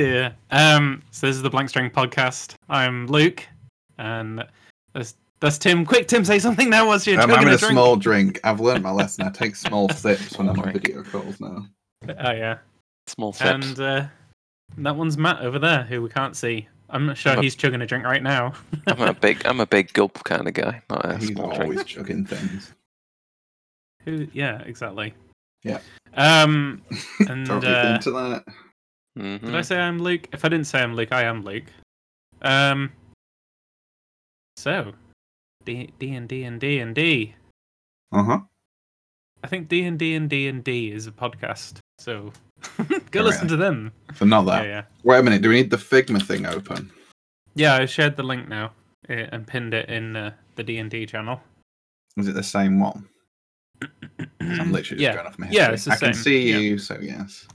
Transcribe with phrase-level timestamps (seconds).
[0.00, 0.34] dear.
[0.50, 2.54] Um, so this is the Blank String podcast.
[2.70, 3.46] I'm Luke,
[3.98, 4.42] and
[4.94, 5.84] that's that's Tim.
[5.84, 6.86] Quick, Tim, say something now.
[6.86, 7.72] What's your I'm having a drink?
[7.72, 8.40] small drink.
[8.42, 9.26] I've learned my lesson.
[9.26, 11.66] I take small sips when I'm on video calls now.
[12.08, 12.58] Oh yeah,
[13.08, 13.50] Small sips.
[13.50, 14.06] and uh,
[14.78, 16.66] that one's Matt over there, who we can't see.
[16.88, 18.54] I'm not sure I'm a- he's chugging a drink right now.
[18.86, 21.74] I'm a big, I'm a big gulp kind of guy, not a He's small always
[21.74, 21.86] drink.
[21.86, 22.72] chugging things.
[24.06, 24.26] Who?
[24.32, 25.12] Yeah, exactly.
[25.62, 25.80] Yeah.
[26.14, 26.80] Um,
[27.28, 28.44] and Don't uh, into that.
[29.20, 29.40] Mhm.
[29.46, 30.28] Did I say I'm Luke?
[30.32, 31.64] If I didn't say I'm Luke, I am Luke.
[32.42, 32.90] Um.
[34.56, 34.92] So,
[35.64, 37.34] D D and D and D and D.
[38.12, 38.40] Uh huh.
[39.42, 41.78] I think D and D and D and D is a podcast.
[41.98, 42.32] So
[42.78, 43.14] go Alright.
[43.14, 43.92] listen to them.
[44.14, 44.64] So not that.
[44.64, 45.42] Yeah, yeah, Wait a minute.
[45.42, 46.90] Do we need the Figma thing open?
[47.54, 47.74] yeah.
[47.76, 48.72] I shared the link now
[49.08, 51.40] eh, and pinned it in uh, the D and D channel.
[52.16, 53.08] Is it the same one?
[54.40, 55.14] I'm literally just yeah.
[55.14, 55.54] going off my head.
[55.54, 56.22] Yeah, it's the I can same.
[56.22, 56.58] see Yeah.
[56.58, 57.46] you, so yes.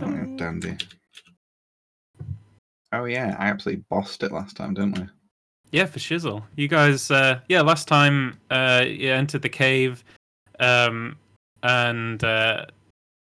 [0.00, 0.76] Oh, yeah, dandy.
[2.92, 5.06] Oh yeah, I absolutely bossed it last time, didn't we?
[5.70, 6.42] Yeah, for shizzle.
[6.56, 10.02] You guys, uh, yeah, last time uh, you entered the cave,
[10.58, 11.16] um,
[11.62, 12.66] and uh,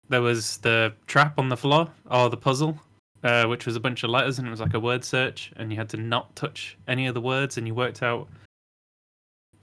[0.10, 2.80] there was the trap on the floor, or the puzzle,
[3.24, 5.72] uh, which was a bunch of letters, and it was like a word search, and
[5.72, 8.28] you had to not touch any of the words, and you worked out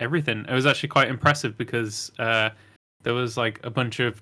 [0.01, 0.45] everything.
[0.49, 2.51] It was actually quite impressive because uh,
[3.05, 4.21] there was like a bunch of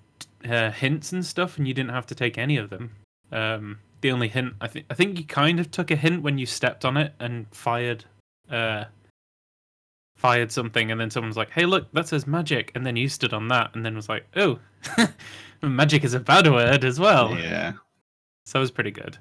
[0.48, 2.90] uh, hints and stuff, and you didn't have to take any of them.
[3.32, 6.38] Um, the only hint, I think, I think you kind of took a hint when
[6.38, 8.04] you stepped on it and fired
[8.50, 8.84] uh
[10.16, 13.32] fired something and then someone's like hey look that says magic and then you stood
[13.32, 14.58] on that and then was like oh
[15.62, 17.72] magic is a bad word as well yeah.
[18.44, 19.16] so it was pretty good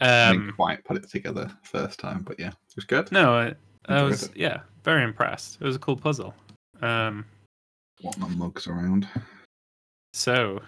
[0.00, 3.10] I um didn't quite put it together first time, but yeah, it was good.
[3.12, 3.54] no I,
[3.86, 4.36] I was it.
[4.36, 6.34] yeah very impressed it was a cool puzzle
[6.82, 7.24] um
[8.02, 9.08] Want my mugs around?
[10.12, 10.60] So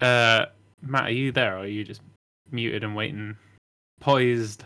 [0.00, 0.46] uh
[0.82, 2.00] matt are you there or are you just
[2.50, 3.36] muted and waiting
[4.00, 4.64] poised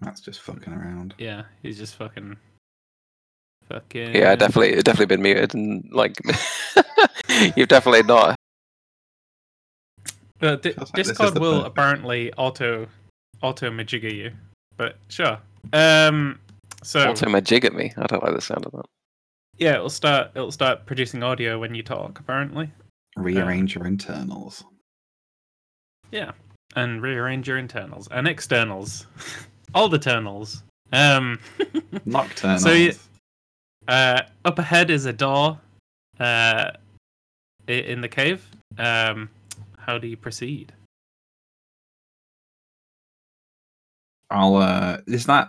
[0.00, 1.14] That's just fucking around.
[1.18, 2.36] yeah he's just fucking
[3.68, 6.16] fucking Yeah, definitely, definitely been muted, and like,
[7.56, 8.36] you've definitely not.
[10.38, 12.86] But Di- Feels like Discord will perfect- apparently auto
[13.40, 14.32] auto majigger you,
[14.76, 15.38] but sure.
[15.72, 16.38] Um,
[16.82, 17.92] so Also, my jig at me.
[17.96, 18.84] I don't like the sound of that.
[19.58, 22.70] Yeah, it'll start it'll start producing audio when you talk apparently,
[23.16, 24.64] Rearrange your internals.
[26.10, 26.32] Yeah,
[26.76, 29.06] and rearrange your internals and externals,
[29.74, 30.62] all the internals.
[30.92, 31.38] Um,
[32.06, 32.60] Nocturnals.
[32.60, 32.92] So you-
[33.88, 35.60] uh, up ahead is a door,
[36.18, 36.70] uh,
[37.68, 38.46] in the cave.
[38.78, 39.28] Um,
[39.76, 40.72] how do you proceed?
[44.30, 44.56] I'll.
[44.56, 45.48] uh Is that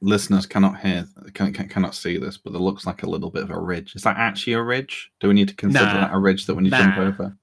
[0.00, 3.42] listeners cannot hear, can, can, cannot see this, but there looks like a little bit
[3.42, 3.94] of a ridge.
[3.96, 5.10] Is that actually a ridge?
[5.20, 6.00] Do we need to consider Nah.
[6.08, 7.36] that a ridge that when you jump over?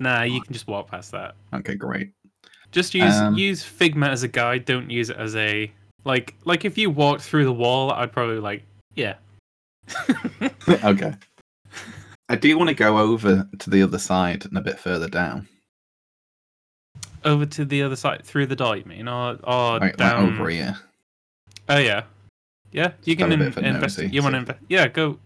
[0.00, 1.34] Nah, you can just walk past that.
[1.52, 2.12] Okay, great.
[2.70, 4.64] Just use Um, use Figma as a guide.
[4.64, 5.70] Don't use it as a
[6.04, 8.62] like like if you walked through the wall, I'd probably like
[8.94, 9.14] yeah.
[10.84, 11.14] okay.
[12.28, 15.48] I do want to go over to the other side and a bit further down.
[17.24, 20.34] Over to the other side through the door, you mean, or or Like, like down?
[20.34, 20.78] over here.
[21.68, 22.04] Oh yeah,
[22.72, 22.92] yeah.
[23.04, 23.98] You can in, bit of a invest.
[23.98, 24.58] You want to invest?
[24.68, 25.18] Yeah, go.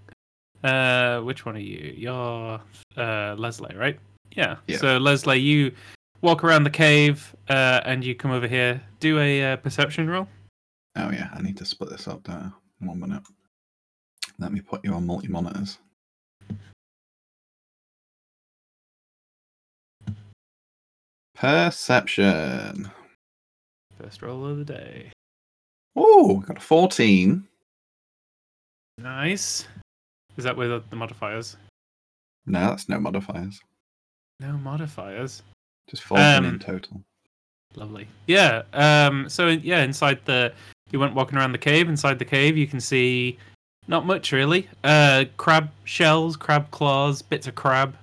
[0.65, 1.95] Uh, which one are you?
[1.97, 2.61] You're
[2.97, 3.99] uh Leslie, right?
[4.35, 4.57] Yeah.
[4.67, 4.79] Yeah.
[4.79, 5.73] So Leslie, you
[6.21, 8.81] walk around the cave, uh, and you come over here.
[9.01, 10.29] Do a uh, perception roll.
[10.97, 12.53] Oh yeah, I need to split this up there.
[12.81, 13.23] One minute.
[14.39, 15.79] Let me put you on multi monitors.
[21.35, 22.91] Perception.
[24.01, 25.13] First roll of the day.
[25.97, 27.47] Oh, got a 14.
[28.99, 29.67] Nice.
[30.37, 31.57] Is that with the modifiers?
[32.47, 33.61] No, that's no modifiers.
[34.41, 35.43] No modifiers.
[35.89, 37.03] Just 14 Um, in total.
[37.75, 38.07] Lovely.
[38.27, 38.63] Yeah.
[38.73, 39.29] Um.
[39.29, 40.53] So yeah, inside the
[40.91, 41.89] you went walking around the cave.
[41.89, 43.39] Inside the cave, you can see
[43.89, 44.69] not much really.
[44.85, 47.95] Uh, crab shells, crab claws, bits of crab,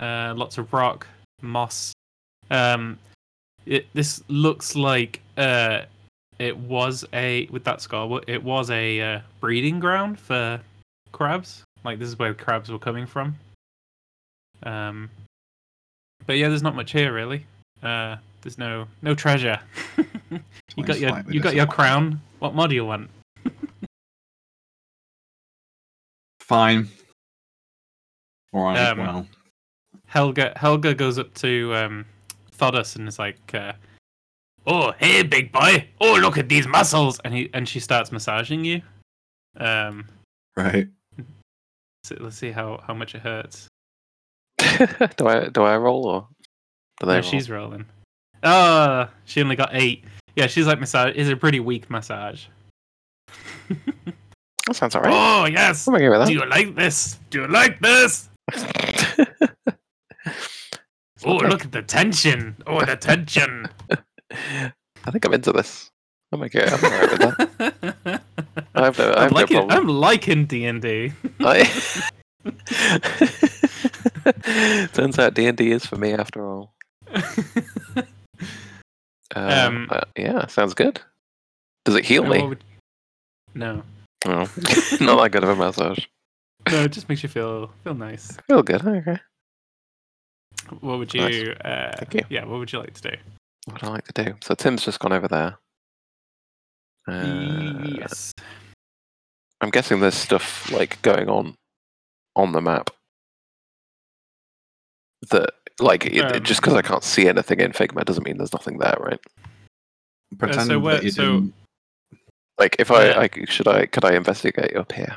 [0.00, 1.06] uh, lots of rock,
[1.42, 1.92] moss.
[2.50, 2.98] Um,
[3.66, 5.82] it this looks like uh,
[6.38, 8.20] it was a with that scar.
[8.26, 10.60] It was a uh, breeding ground for
[11.12, 11.64] crabs.
[11.84, 13.36] Like this is where crabs were coming from.
[14.62, 15.10] Um,
[16.26, 17.46] but yeah, there's not much here really.
[17.82, 19.58] Uh, there's no no treasure.
[20.76, 22.20] you got your you got your crown.
[22.38, 23.10] What mod do you want?
[26.40, 26.88] Fine.
[28.52, 28.78] All right.
[28.78, 29.26] Um, well,
[30.06, 32.06] Helga Helga goes up to um,
[32.56, 33.72] Thodas and is like, uh,
[34.66, 35.88] "Oh, hey, big boy!
[36.00, 38.82] Oh, look at these muscles!" And he and she starts massaging you.
[39.56, 40.06] Um,
[40.56, 40.88] right.
[42.04, 43.68] so let's see how how much it hurts.
[44.58, 46.28] do I do I roll or
[47.00, 47.22] do they No, roll?
[47.22, 47.86] she's rolling.
[48.42, 50.04] Oh, she only got eight.
[50.36, 51.14] Yeah, she's like massage.
[51.16, 52.46] Is a pretty weak massage.
[54.66, 55.10] That sounds alright.
[55.14, 55.88] Oh yes.
[55.88, 56.26] I'm okay with that.
[56.28, 57.18] Do you like this?
[57.30, 58.28] Do you like this?
[61.24, 62.56] Oh, look at the tension.
[62.66, 63.68] Oh, the tension.
[64.30, 65.90] I think I'm into this.
[66.32, 66.64] I'm okay.
[66.66, 68.20] I'm alright with that.
[68.74, 69.56] I have no, I I'm have no liking.
[69.56, 69.78] problem.
[69.78, 71.12] I'm liking D and D.
[74.92, 76.74] Turns out D and D is for me after all.
[79.34, 81.00] Uh, Um, uh, yeah, sounds good.
[81.84, 82.56] Does it heal me?
[83.54, 83.82] No,
[84.26, 84.40] Oh,
[85.00, 86.00] not that good of a massage.
[86.70, 88.36] no, it just makes you feel feel nice.
[88.48, 88.84] Feel good.
[88.86, 89.18] Okay.
[90.80, 91.34] What would Nice.
[91.34, 91.52] you?
[91.64, 92.24] Uh, Thank you.
[92.28, 93.16] Yeah, what would you like to do?
[93.72, 94.34] What I like to do?
[94.42, 95.58] So Tim's just gone over there.
[97.06, 98.32] Uh, yes.
[99.60, 101.54] I'm guessing there's stuff like going on
[102.36, 102.90] on the map
[105.30, 105.50] that,
[105.80, 108.52] like, it, it- Um, just because I can't see anything in Figma doesn't mean there's
[108.52, 109.20] nothing there, right?
[110.38, 111.54] Pretend so where- that you so- didn't.
[112.58, 113.20] Like, if I, Yeah.
[113.20, 115.16] I should I could I investigate up here?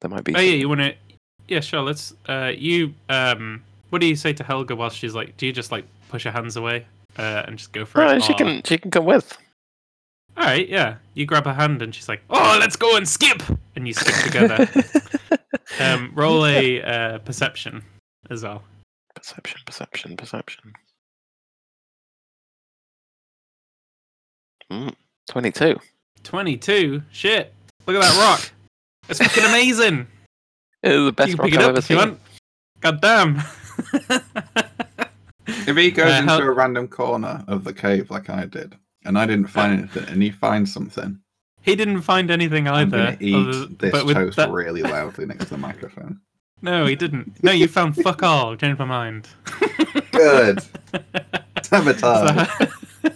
[0.00, 0.36] There might be.
[0.36, 0.94] Oh yeah, you want to?
[1.48, 1.82] Yeah, sure.
[1.82, 2.14] Let's.
[2.28, 2.94] Uh, you.
[3.08, 5.36] Um, what do you say to Helga while she's like?
[5.36, 6.86] Do you just like push her hands away
[7.18, 8.22] uh, and just go for No, it?
[8.22, 9.36] she can she can come with.
[10.36, 10.96] All right, yeah.
[11.14, 13.42] You grab her hand and she's like, "Oh, let's go and skip,"
[13.74, 14.68] and you skip together.
[15.80, 17.82] um, roll a uh, perception
[18.30, 18.62] as well.
[19.16, 20.72] perception, perception, perception.
[24.70, 24.94] Mm,
[25.28, 25.78] Twenty-two.
[26.22, 27.02] Twenty-two.
[27.10, 27.52] Shit!
[27.86, 28.50] Look at that rock.
[29.08, 30.06] It's fucking amazing.
[30.80, 32.20] It is the best you can rock pick it I've up ever if you want.
[32.80, 33.42] God damn.
[35.48, 38.76] If he goes Uh, into how- a random corner of the cave like I did,
[39.04, 41.18] and I didn't find anything, and he finds something,
[41.62, 43.16] he didn't find anything I'm either.
[43.20, 46.20] eat other- this but toast that- really loudly next to the microphone.
[46.60, 47.40] No, he didn't.
[47.44, 48.56] No, you found fuck all.
[48.56, 49.28] Changed my mind.
[50.10, 50.58] Good.
[51.62, 52.48] Sabotage.
[52.48, 53.12] So-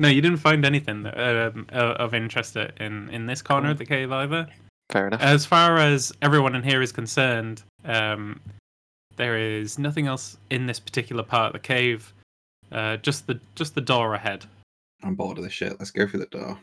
[0.00, 3.84] no, you didn't find anything um, uh, of interest in in this corner of the
[3.86, 4.48] cave either.
[4.90, 5.22] Fair enough.
[5.22, 8.40] As far as everyone in here is concerned, um,
[9.20, 12.10] there is nothing else in this particular part of the cave.
[12.72, 14.46] Uh, just the just the door ahead.
[15.02, 15.78] I'm bored of this shit.
[15.78, 16.58] Let's go through the door.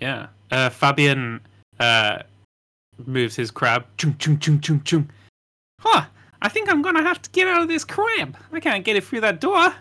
[0.00, 0.28] Yeah.
[0.52, 1.40] Uh, Fabian
[1.80, 2.22] uh,
[3.06, 3.84] moves his crab.
[3.96, 5.10] Chung chung chung chung chung.
[5.80, 6.04] Huh.
[6.40, 8.36] I think I'm gonna have to get out of this crab.
[8.52, 9.74] I can't get it through that door.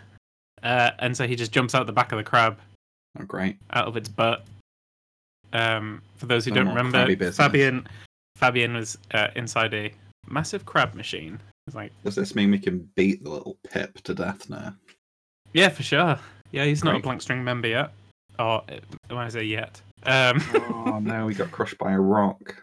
[0.64, 2.58] Uh, and so he just jumps out the back of the crab,
[3.20, 3.58] Oh, great.
[3.74, 4.44] out of its butt.
[5.54, 7.32] Um, for those who No don't remember.
[7.32, 7.88] Fabian
[8.36, 9.94] Fabian was uh, inside a
[10.28, 11.40] massive crab machine.
[11.68, 14.74] It's like, Does this mean we can beat the little pip to death now?
[15.54, 16.18] yeah, for sure.
[16.52, 17.92] Yeah, he's not a blank string member yet.
[18.40, 18.78] Or uh,
[19.10, 19.82] when I say yet.
[20.04, 22.56] Um, oh no, we got crushed by a rock.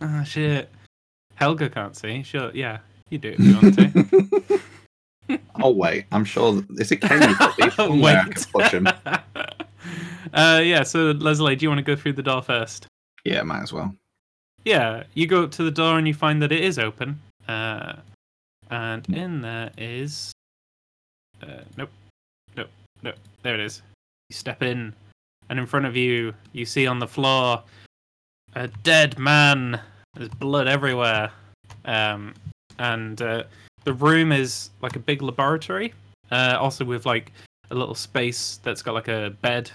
[0.00, 0.70] oh shit.
[1.36, 2.22] Helga can't see.
[2.22, 2.78] Sure, yeah,
[3.10, 4.60] you do it if you want to.
[5.62, 6.54] oh wait, I'm sure.
[6.54, 7.22] That, is it cave?
[7.22, 8.88] At least I can push him.
[10.32, 10.82] uh, yeah.
[10.82, 12.86] So Leslie, do you want to go through the door first?
[13.24, 13.94] Yeah, might as well.
[14.64, 17.20] Yeah, you go up to the door and you find that it is open.
[17.46, 17.96] Uh,
[18.70, 20.32] and in there is.
[21.42, 21.90] Uh, nope,
[22.56, 22.70] nope,
[23.02, 23.16] nope.
[23.42, 23.82] There it is.
[24.30, 24.92] You step in,
[25.48, 27.62] and in front of you, you see on the floor
[28.54, 29.80] a dead man.
[30.14, 31.30] There's blood everywhere.
[31.84, 32.34] Um,
[32.78, 33.44] and uh,
[33.84, 35.94] the room is like a big laboratory,
[36.30, 37.32] uh, also with like
[37.70, 39.70] a little space that's got like a bed.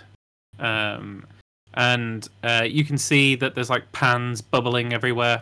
[0.60, 1.25] Um,
[1.75, 5.41] and uh, you can see that there's like pans bubbling everywhere,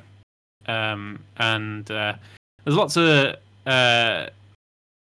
[0.68, 2.14] um, and uh,
[2.64, 3.36] there's lots of
[3.66, 4.28] uh,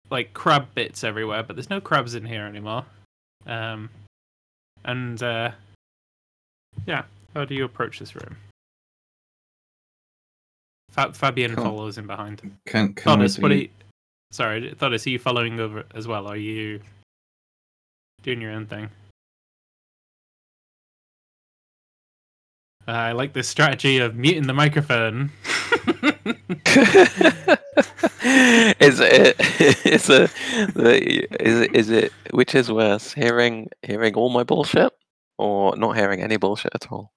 [0.10, 2.86] like crab bits everywhere, but there's no crabs in here anymore.
[3.46, 3.90] Um,
[4.86, 5.52] and uh,
[6.86, 8.38] yeah, how do you approach this room?
[10.92, 11.64] Fa- Fabian Cool.
[11.64, 12.40] follows in behind.
[12.66, 13.70] Can, can Thomas, what are you?
[14.32, 16.28] Sorry, Thomas, are you following over as well?
[16.28, 16.80] Are you
[18.22, 18.90] doing your own thing?
[22.88, 25.32] I like this strategy of muting the microphone.
[28.80, 29.40] is it
[29.86, 30.32] is it
[30.76, 34.92] the is it is it which is worse hearing hearing all my bullshit
[35.38, 37.12] or not hearing any bullshit at all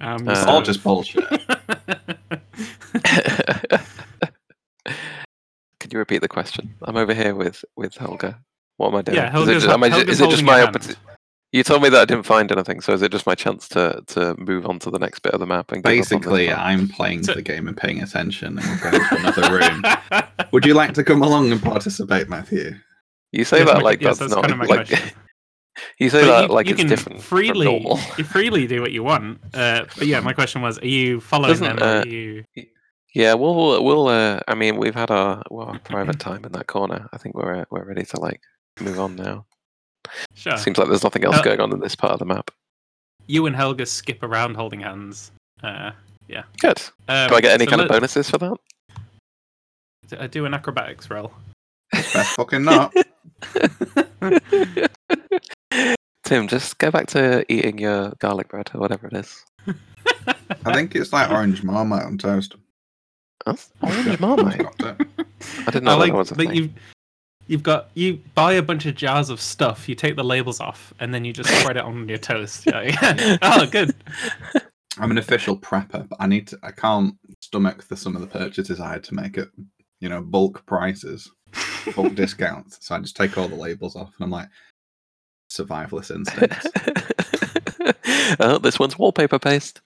[0.00, 1.24] um, Uh, It's all just bullshit.
[5.80, 8.38] could you repeat the question i'm over here with with helga
[8.76, 10.68] what am i doing Yeah, is it just, am I, is it just my your
[10.68, 10.96] opportu- hand.
[11.52, 14.02] You told me that i didn't find anything so is it just my chance to
[14.06, 16.08] to move on to the next bit of the map and give up on this
[16.08, 16.52] Basically.
[16.52, 19.82] I'm playing So- the game and paying attention, and we're going to another room.
[20.52, 22.74] Would you like to come along and participate, Matthew?
[23.32, 25.10] you say Yes, that my- like yes, that's, that's not kind of my like question.
[25.98, 28.66] you say But that you, like you it's can different freely from normal you freely
[28.66, 29.38] do what you want.
[29.54, 31.82] Uh, but yeah, my question was: Are you following Doesn't, them?
[31.82, 32.44] Or uh, are you?
[33.14, 33.84] Yeah, we'll we'll.
[33.84, 37.08] we'll uh, I mean, we've had our well our private time in that corner.
[37.12, 38.40] I think we're uh, we're ready to like
[38.80, 39.46] move on now.
[40.34, 40.56] Sure.
[40.56, 42.50] Seems like there's nothing else Uh, going on in this part of the map.
[43.26, 45.32] You and Helga skip around holding hands.
[45.62, 45.90] Uh,
[46.28, 46.44] yeah.
[46.60, 46.80] Good.
[47.08, 48.56] um, Do I get any so kind of bonuses for that?
[50.20, 51.32] I do an acrobatics roll.
[51.92, 52.94] Best fucking not.
[56.24, 59.44] Tim, just go back to eating your garlic bread or whatever it is.
[60.64, 62.56] I think it's like orange marmite on toast.
[63.44, 64.66] That's orange marmite.
[64.80, 64.94] I
[65.70, 66.54] didn't I know like that was a that thing.
[66.54, 66.70] you've
[67.46, 69.88] you've got you buy a bunch of jars of stuff.
[69.88, 72.66] You take the labels off, and then you just spread it on your toast.
[72.66, 73.36] Yeah, yeah.
[73.42, 73.94] Oh, good.
[74.98, 76.58] I'm an official prepper, but I need to.
[76.62, 79.48] I can't stomach the some of the purchases I had to make at,
[80.00, 81.30] you know, bulk prices,
[81.94, 82.78] bulk discounts.
[82.80, 84.48] So I just take all the labels off, and I'm like,
[85.50, 86.66] survivalist instincts.
[88.40, 89.80] oh, this one's wallpaper paste.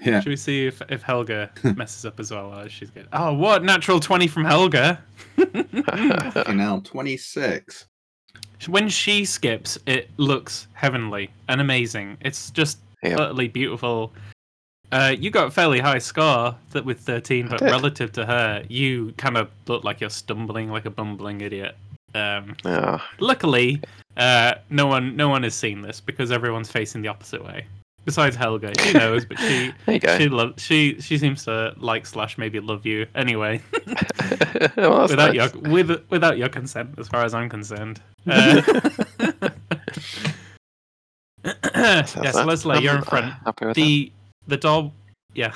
[0.00, 0.20] Yeah.
[0.20, 2.52] Should we see if, if Helga messes up as well?
[2.54, 3.08] Oh, she's good.
[3.12, 5.00] Oh, what natural twenty from Helga?
[5.36, 7.86] Fucking hell, 26.
[8.68, 12.16] when she skips, it looks heavenly and amazing.
[12.20, 13.16] It's just Yeah.
[13.18, 14.12] utterly beautiful.
[14.92, 19.12] Uh, you got a fairly high score that with 13, but relative to her, you
[19.16, 21.76] kind of look like you're stumbling like a bumbling idiot.
[22.14, 23.00] Um, Yeah.
[23.18, 23.82] luckily,
[24.16, 27.66] uh, no one no one has seen this because everyone's facing the opposite way.
[28.06, 30.16] Besides Helga, she knows, but she There you go.
[30.16, 33.60] she lo- she she seems to like slash maybe love you anyway,
[34.76, 35.52] well, without nice.
[35.52, 38.00] your with without your consent, as far as I'm concerned.
[38.28, 38.62] Uh,
[42.04, 42.46] Sounds yes, nice.
[42.46, 43.32] Leslie, you're in front.
[43.44, 44.12] happy with The
[44.48, 44.92] the door,
[45.34, 45.52] yeah,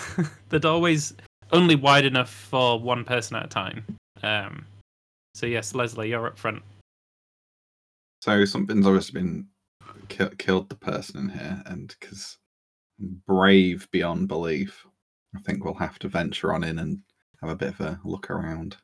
[0.51, 1.15] the doorway's
[1.53, 3.85] only wide enough for one person at a time.
[4.23, 4.65] Um,
[5.35, 6.63] so yes, Leslie, you're up front.
[8.23, 9.47] So something's obviously been
[10.09, 12.37] ki- killed the person in here, and because
[13.01, 14.87] brave beyond belief,
[15.35, 17.01] I think we'll have to venture on in and
[17.41, 18.77] have a bit of a look around.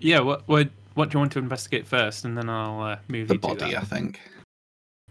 [0.00, 3.28] Yeah, what what what do you want to investigate first, and then I'll uh, move
[3.28, 3.76] The body.
[3.76, 4.20] I think.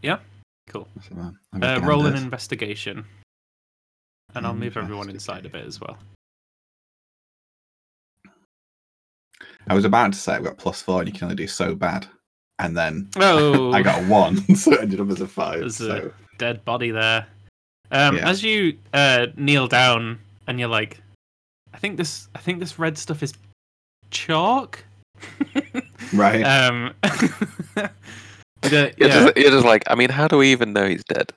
[0.02, 0.20] Yeah.
[0.68, 0.88] Cool.
[1.10, 1.16] So,
[1.62, 3.06] uh, roll an investigation,
[4.34, 5.98] and I'll move everyone inside a bit as well.
[9.68, 11.76] I was about to say I've got plus four, and you can only do so
[11.76, 12.06] bad,
[12.60, 15.60] and then Oh, I got a one, so it ended up as a five.
[15.60, 17.28] There's a- so dead body there.
[17.94, 18.28] Um, Yeah.
[18.30, 21.00] As you uh, kneel down, and you're like,
[21.74, 23.34] I think this, I think this red stuff is
[24.10, 24.84] chalk.
[26.14, 27.92] right, um, the-
[28.64, 29.08] You're, yeah.
[29.08, 31.32] just, you're just like, I mean, how do we even know he's dead?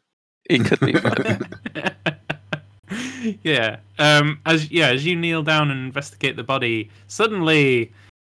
[0.49, 1.41] He could be fine.
[3.43, 3.77] yeah.
[3.99, 4.39] Um.
[4.47, 7.93] As yeah, as you kneel down and investigate the body, suddenly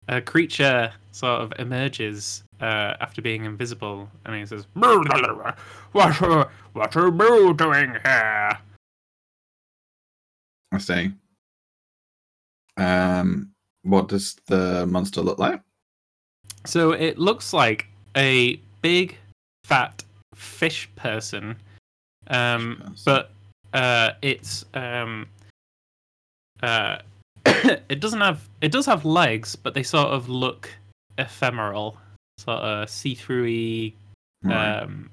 [0.07, 6.95] a creature sort of emerges uh, after being invisible, and he says, "What are, what
[6.95, 8.57] are you doing here?"
[10.71, 11.11] I see.
[12.77, 13.51] Um,
[13.83, 15.61] what does the monster look like?
[16.65, 19.17] So it looks like a big,
[19.63, 20.03] fat
[20.35, 21.55] fish person,
[22.27, 22.95] um, person.
[23.05, 23.31] but
[23.73, 25.27] uh, it's um,
[26.61, 26.99] uh,
[27.45, 30.69] it doesn't have it does have legs, but they sort of look
[31.17, 31.97] ephemeral,
[32.39, 33.93] sort of see-throughy.
[34.43, 34.79] Right.
[34.79, 35.11] Um,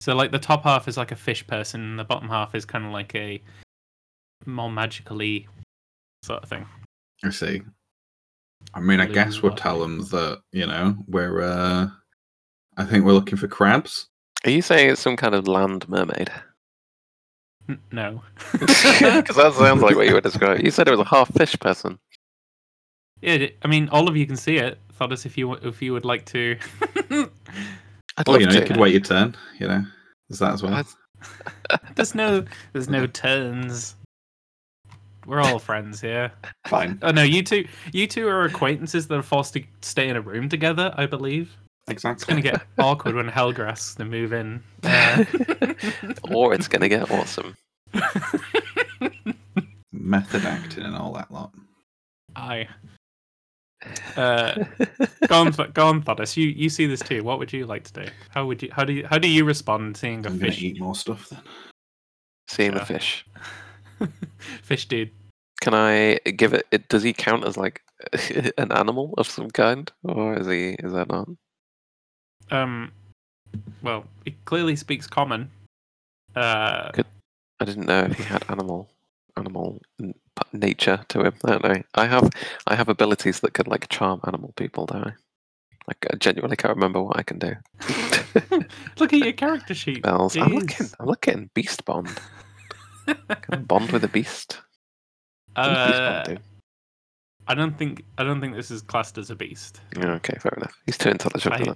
[0.00, 2.64] so like the top half is like a fish person, and the bottom half is
[2.64, 3.40] kind of like a
[4.46, 5.46] more magically
[6.22, 6.66] sort of thing.
[7.22, 7.62] I see.
[8.74, 11.42] I mean, I guess we'll tell them that you know we're.
[11.42, 11.88] uh
[12.76, 14.08] I think we're looking for crabs.
[14.44, 16.30] Are you saying it's some kind of land mermaid?
[17.68, 18.20] N- No.
[18.52, 20.64] Because that sounds like what you were describing.
[20.64, 21.98] You said it was a half fish person.
[23.22, 24.78] Yeah, I mean, all of you can see it.
[24.94, 26.56] Thought as if you if you would like to.
[28.16, 28.60] I'd Well, you know, to.
[28.60, 29.34] you could wait your turn.
[29.58, 29.84] You know,
[30.28, 30.82] there's that as well.
[31.94, 33.96] There's no there's no turns.
[35.26, 36.30] We're all friends here.
[36.66, 40.16] Fine, Oh no, you two you two are acquaintances that are forced to stay in
[40.16, 40.92] a room together.
[40.98, 41.56] I believe
[41.88, 42.12] Exactly.
[42.16, 44.62] it's gonna get awkward when Helga asks to move in.
[44.82, 45.24] Uh,
[46.30, 47.54] or it's gonna get awesome.
[49.92, 51.52] Method acting and all that lot.
[52.36, 52.68] Aye.
[54.16, 54.64] Uh,
[55.28, 56.36] go on, go on, Thodas.
[56.36, 57.22] You you see this too.
[57.24, 58.10] What would you like to do?
[58.30, 60.62] How would you how do you how do you respond seeing a I'm gonna fish
[60.62, 61.40] eat more stuff then.
[62.48, 62.78] Seeing Yeah.
[62.78, 63.26] the fish.
[64.62, 65.10] fish dude?
[65.60, 66.88] Can I give it, it?
[66.88, 67.82] Does he count as like
[68.58, 70.76] an animal of some kind, or is he?
[70.80, 71.28] Is that not?
[72.50, 72.92] Um,
[73.82, 75.50] well, he clearly speaks common.
[76.36, 77.06] Uh, Good.
[77.60, 78.90] I didn't know if he had animal,
[79.36, 80.14] animal n-
[80.52, 81.34] nature to him.
[81.44, 81.82] I don't know.
[81.94, 82.30] I have,
[82.66, 84.86] I have abilities that can like charm animal people.
[84.86, 85.12] Don't I?
[85.86, 87.52] Like I genuinely can't remember what I can do.
[88.98, 90.02] look at your character sheet.
[90.02, 90.36] Bells.
[90.36, 90.86] I'm looking.
[90.98, 91.50] I'm looking.
[91.54, 92.08] Beast bond.
[93.06, 93.16] Can
[93.50, 94.60] I bond with a beast?
[95.54, 96.36] What does beast bond Uh, do?
[97.46, 99.82] I don't think I don't think this is classed as a beast.
[99.98, 100.72] Yeah, okay, fair enough.
[100.86, 101.74] He's too intelligent for I-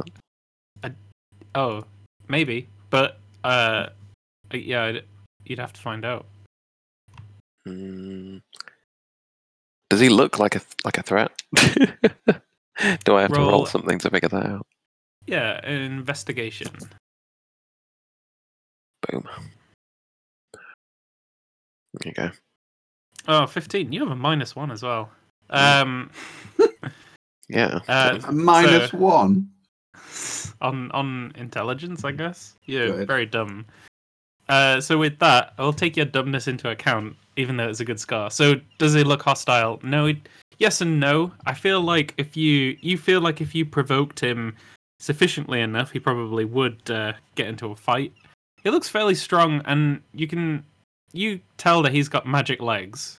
[0.82, 0.94] that.
[1.54, 1.84] Oh,
[2.28, 3.88] maybe, but uh,
[4.52, 5.02] yeah, I'd-
[5.44, 6.24] you'd have to find out.
[7.68, 8.42] Mm.
[9.90, 11.30] Does he look like a like a threat?
[13.04, 14.66] Do I have to roll Roll- something to figure that out?
[15.26, 16.68] Yeah, an investigation.
[19.10, 19.24] Boom.
[20.52, 22.30] There you go.
[23.26, 23.92] Oh, 15.
[23.92, 25.10] You have a minus one as well.
[25.50, 26.10] Um,
[27.48, 27.80] Yeah.
[27.88, 29.50] uh, A minus So- one.
[30.60, 32.56] on on intelligence, I guess.
[32.66, 33.66] You're very dumb.
[34.48, 38.00] Uh, so with that, I'll take your dumbness into account, even though it's a good
[38.00, 38.30] scar.
[38.30, 39.78] So does he look hostile?
[39.82, 40.06] No.
[40.06, 40.22] He,
[40.58, 41.32] yes and no.
[41.46, 44.56] I feel like if you you feel like if you provoked him
[45.00, 48.12] sufficiently enough, he probably would uh, get into a fight.
[48.64, 50.64] He looks fairly strong, and you can
[51.12, 53.18] you tell that he's got magic legs.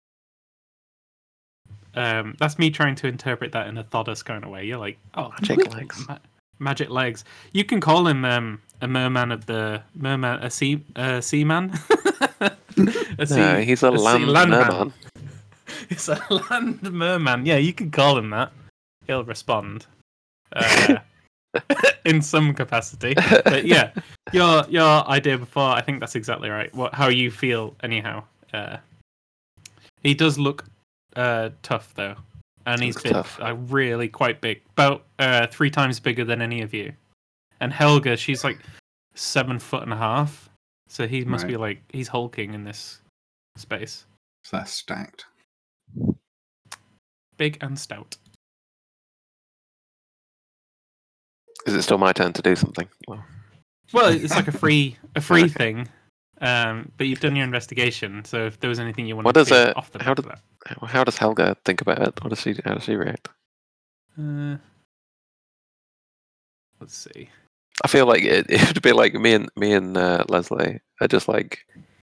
[1.95, 4.65] Um, that's me trying to interpret that in a Thodas kind of way.
[4.65, 6.07] You're like, oh, Magic legs.
[6.09, 6.19] ma-
[6.59, 7.25] magic legs.
[7.53, 11.73] You can call him um, a merman of the merman, a sea, a seaman.
[12.41, 14.69] a no, he's a, sea land landman.
[14.69, 14.93] merman.
[15.89, 17.47] He's a land merman.
[17.47, 18.53] Yeah, you can call him that.
[19.07, 19.87] He'll respond.
[20.53, 20.99] Uh,
[22.05, 23.15] in some capacity.
[23.15, 23.93] But yeah,
[24.33, 26.75] your your idea before, I think that's exactly right.
[26.75, 28.25] What how you feel anyhow.
[28.53, 28.79] Uh,
[30.03, 30.65] he does look
[31.17, 32.17] uh, tough though,
[32.69, 33.39] and he's big, tough.
[33.41, 36.93] uh, really quite big, about uh, three times bigger than any of you.
[37.61, 38.59] And Helga, she's like
[39.15, 40.49] seven foot and a half,
[40.89, 43.01] so he must be like he's hulking in this
[43.57, 44.07] space,
[44.45, 45.25] So that's stacked.
[47.37, 48.17] big and stout.
[51.67, 52.89] Is it still my turn to do something?
[53.09, 53.25] Well,
[53.93, 55.89] Well, it's like a free a free thing.
[56.41, 59.41] Um, but you've done your investigation, so if there was anything you wanted What to
[59.41, 60.27] does, say uh, off the how did-
[60.67, 62.23] how- how does Helga think about it?
[62.23, 62.55] What does she?
[62.65, 63.29] How does she react?
[64.19, 64.57] Uh,
[66.81, 67.29] let's see.
[67.85, 71.09] I feel like it, it would be like me and me and uh, Leslie are
[71.09, 71.61] just like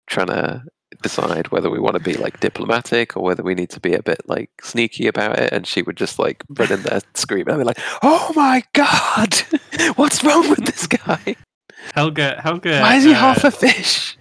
[0.08, 0.64] trying to
[1.02, 4.04] decide whether we want to be like diplomatic or whether we need to be a
[4.04, 5.52] bit like sneaky about it.
[5.54, 7.54] And she would just like run in there screaming.
[7.54, 9.34] I'd be like, "Oh my god,
[9.96, 11.36] what's wrong with this guy?
[11.96, 12.82] Helga, Helga.
[12.82, 14.18] Why is he uh, half a fish?"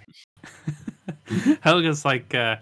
[1.62, 2.56] Helga's like, uh,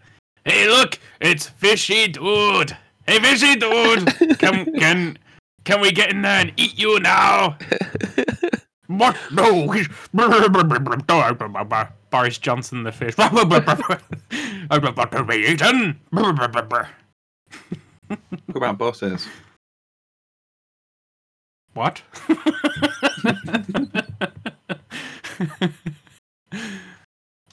[0.45, 2.77] hey, look, it's Fishy Dude.
[3.07, 5.19] Hey, Fishy Dude, can can
[5.65, 7.57] can we get in there and eat you now?
[8.87, 9.17] What?
[9.33, 9.71] No.
[9.71, 9.89] he's-
[12.11, 13.15] Boris Johnson, the fish.
[13.19, 13.37] I'm
[14.85, 16.01] about to be eaten.
[16.11, 16.41] What
[18.57, 19.27] about bosses?
[21.75, 22.01] What?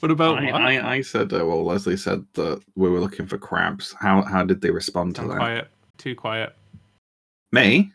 [0.00, 0.62] What about I, what?
[0.62, 3.94] I, I said, uh, well, Leslie said that we were looking for crabs.
[3.98, 5.36] How how did they respond to I'm that?
[5.36, 5.68] quiet.
[5.98, 6.54] Too quiet.
[7.52, 7.90] Me?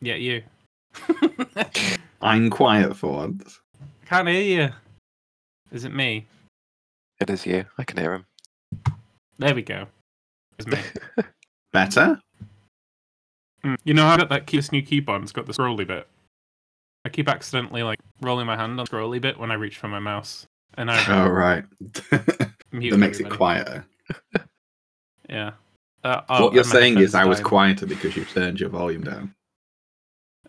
[0.00, 0.42] Yeah, you.
[2.22, 3.60] I'm quiet for once.
[4.06, 4.74] Can't hear you.
[5.72, 6.26] Is it me?
[7.20, 7.64] It is you.
[7.78, 8.26] I can hear him.
[9.38, 9.86] There we go.
[10.58, 10.78] It's me.
[11.72, 12.20] Better?
[13.64, 13.76] Mm.
[13.84, 15.22] You know how I got that key, this new keyboard?
[15.22, 16.08] It's got the scrolly bit.
[17.04, 19.88] I keep accidentally like rolling my hand on the scrolly bit when I reach for
[19.88, 20.46] my mouse,
[20.78, 21.64] and I Oh, right.
[22.10, 23.84] that makes it quieter.
[25.28, 25.50] Yeah.
[26.04, 29.04] Uh, oh, what you're saying is headphones I was quieter because you turned your volume
[29.04, 29.34] down.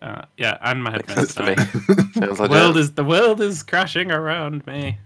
[0.02, 2.28] Uh, yeah, and my Makes headphones sense to me.
[2.28, 4.98] The world is the world is crashing around me.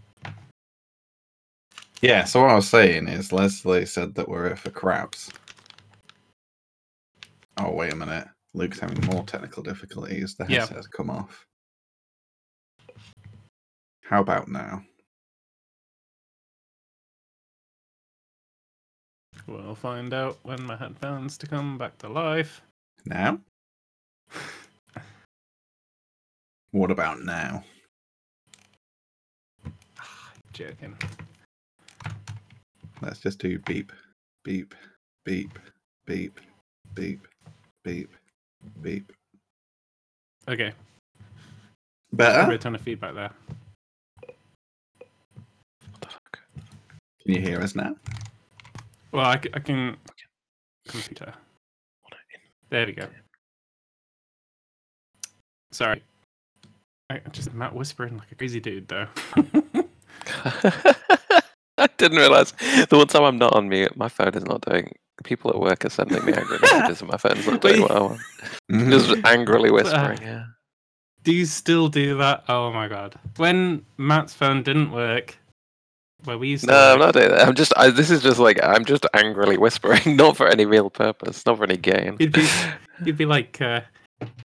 [2.04, 5.32] yeah, so what I was saying is Leslie said that we're here for crabs.
[7.58, 8.28] Oh, wait a minute.
[8.54, 10.36] Luke's having more technical difficulties.
[10.36, 10.60] The Yeah.
[10.60, 11.48] headset has come off.
[14.04, 14.84] How about now?
[19.48, 22.62] We'll find out when my headphones to come back to life.
[23.06, 23.40] Now?
[26.72, 27.64] What about now?
[30.00, 30.98] Ah, joking.
[33.02, 33.92] Let's just do beep,
[34.44, 34.74] beep,
[35.26, 35.60] beep,
[36.06, 36.40] beep,
[36.96, 37.28] beep,
[37.84, 38.10] beep,
[38.82, 39.12] beep.
[40.48, 40.74] Okay,
[42.12, 42.52] Better?
[42.52, 43.32] a ton of feedback there.
[47.24, 47.96] Can you hear us now?
[49.14, 49.96] Well, I can.
[50.88, 51.34] Computer.
[52.70, 53.08] There we go.
[55.72, 56.04] Sorry.
[57.10, 59.08] I I just Matt whispering like a crazy dude though.
[61.78, 62.52] I didn't realize
[62.90, 64.94] the one time I'm not on mute, my phone is not doing.
[65.24, 67.82] People at work are sending me angry messages, and my phone's not doing Wait.
[67.82, 68.20] what I want.
[68.90, 70.20] Just angrily whispering.
[70.20, 70.44] Uh, Yeah.
[71.24, 72.44] do you still do that?
[72.50, 73.16] Oh my god.
[73.38, 75.38] When Matt's phone didn't work,
[76.26, 76.72] where we used to.
[76.72, 77.48] No, I'm not doing that.
[77.48, 77.74] I'm just.
[77.78, 81.58] I, this is just like I'm just angrily whispering, not for any real purpose, not
[81.58, 82.18] for any gain.
[82.20, 82.48] You'd be,
[83.06, 83.82] you'd be like, uh,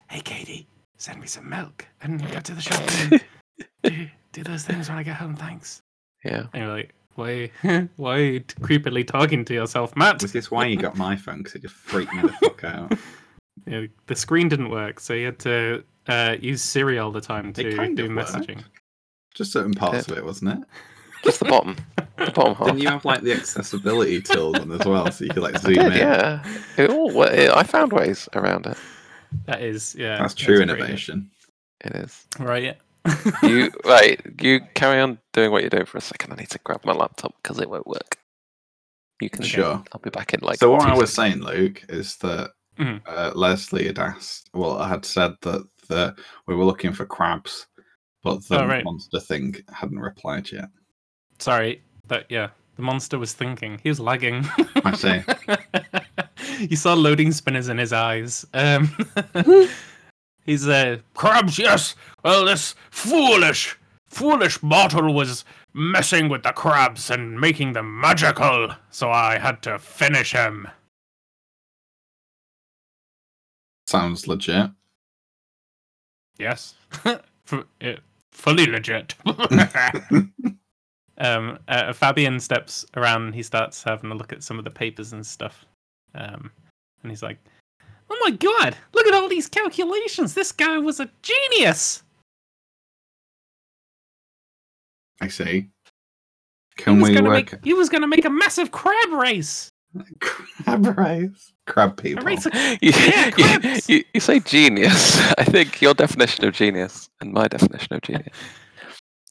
[0.08, 3.22] "Hey, Katie, send me some milk and go to the shop and
[3.82, 5.82] do, do those things when I get home, thanks."
[6.24, 6.44] yeah.
[6.52, 7.50] And you're like, "Why,
[7.96, 11.38] why are you creepily talking to yourself, Matt?" Was this why you got my phone?
[11.38, 12.92] Because it just freaked me the fuck out.
[13.66, 17.20] You know, the screen didn't work, so you had to uh, use Siri all the
[17.20, 18.30] time It to kind do of worked.
[18.32, 18.64] messaging.
[19.34, 20.68] Just certain parts of it, wasn't it?
[21.24, 21.76] Just the bottom,
[22.18, 22.66] the bottom half.
[22.66, 25.74] Didn't you have like the accessibility tools on as well, so you could like zoom
[25.74, 25.98] did, in?
[25.98, 26.44] yeah.
[26.76, 27.22] It all.
[27.22, 28.76] It, I found ways around it.
[29.46, 30.78] That is, yeah, That's true pretty good.
[30.80, 31.30] innovation.
[31.84, 32.24] It is.
[32.38, 32.62] right?
[32.62, 32.74] Yeah.
[33.42, 34.20] You right.
[34.40, 36.32] You carry on doing what you're doing for a second.
[36.32, 38.18] I need to grab my laptop because it won't work.
[39.20, 39.42] You can.
[39.42, 39.82] Sure.
[39.92, 40.58] I'll be back in like.
[40.58, 41.44] so what two I was seconds.
[41.46, 43.00] saying, Luke, is that Mhm.
[43.06, 44.50] uh, Leslie had asked.
[44.54, 46.14] Well, I had said that the,
[46.46, 47.66] we were looking for crabs,
[48.22, 48.84] but the Oh, right.
[48.84, 50.68] monster thing hadn't replied yet.
[51.42, 53.80] Sorry, that yeah, the monster was thinking.
[53.82, 54.46] He was lagging.
[54.84, 55.22] I see.
[56.70, 58.46] you saw loading spinners in his eyes.
[58.54, 58.96] Um,
[60.46, 61.58] he's uh, crabs.
[61.58, 61.96] Yes.
[62.22, 63.76] Well, this foolish,
[64.06, 69.80] foolish mortal was messing with the crabs and making them magical, so I had to
[69.80, 70.68] finish him.
[73.88, 74.70] Sounds legit.
[76.38, 77.20] Yes, F-
[77.52, 77.94] uh,
[78.30, 79.16] fully legit.
[81.18, 83.34] Um, uh, Fabian steps around.
[83.34, 85.64] He starts having a look at some of the papers and stuff.
[86.14, 86.50] Um,
[87.02, 87.38] and he's like,
[88.10, 88.76] "Oh my god!
[88.92, 90.34] Look at all these calculations.
[90.34, 92.02] This guy was a genius."
[95.20, 95.68] I see.
[96.76, 97.64] He Can was we gonna work make.
[97.64, 99.70] He was gonna make a massive crab race.
[100.20, 101.52] crab race?
[101.66, 102.24] Crab A people.
[102.24, 102.46] race.
[102.46, 105.20] Of, You, Yeah, you, you, you say genius.
[105.38, 108.34] I think your definition of genius and my definition of genius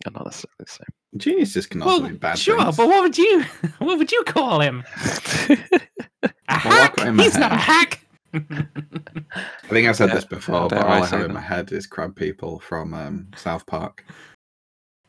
[0.07, 0.87] are not necessarily the same.
[1.17, 2.77] Geniuses can also well, be bad sure, things.
[2.77, 3.43] but what would you?
[3.79, 4.83] What would you call him?
[6.23, 6.95] A Well, hack?
[6.95, 8.05] got in my He's not a hack.
[8.33, 11.41] I think I've said Yeah, this before, but all I I say have in my
[11.41, 14.05] head is crab people from um, South Park.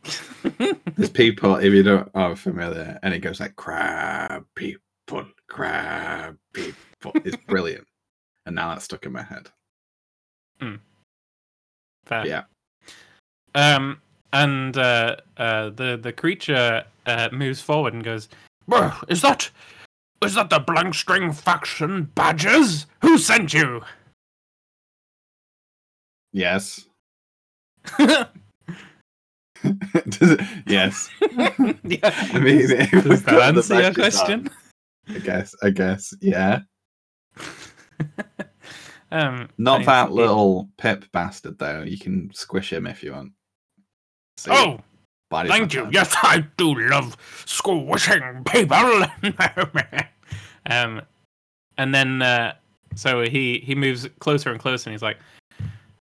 [0.96, 7.12] There's people, if you don't are familiar, and it goes like crab people, crab people.
[7.24, 7.86] It's brilliant.
[8.46, 9.48] And now that's stuck in my head.
[12.04, 12.26] Fair.
[12.26, 12.42] Yeah.
[13.54, 14.01] Um,
[14.32, 18.28] and uh, uh, the the creature uh, moves forward and goes,
[19.08, 19.50] "Is that
[20.24, 22.86] is that the blank string faction badgers?
[23.02, 23.82] Who sent you?"
[26.32, 26.86] Yes.
[27.98, 28.26] Does
[30.30, 31.10] it- yes.
[31.20, 32.68] I mean,
[33.02, 34.48] Does that answer your question?
[35.08, 35.54] on, I guess.
[35.62, 36.14] I guess.
[36.20, 36.60] Yeah.
[39.12, 41.82] um, Not that little pip bastard though.
[41.82, 43.32] You can squish him if you want.
[44.42, 44.80] See, Oh,
[45.40, 45.88] his thank you.
[45.92, 48.76] Yes, I do love squishing people.
[50.66, 51.00] um,
[51.78, 52.54] and then uh,
[52.96, 55.18] so he he moves closer and closer, and he's like,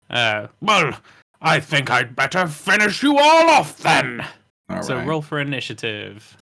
[0.10, 0.98] uh, "Well,
[1.42, 4.26] I think I'd better finish you all off then."
[4.70, 5.06] All so right.
[5.06, 6.38] roll for initiative.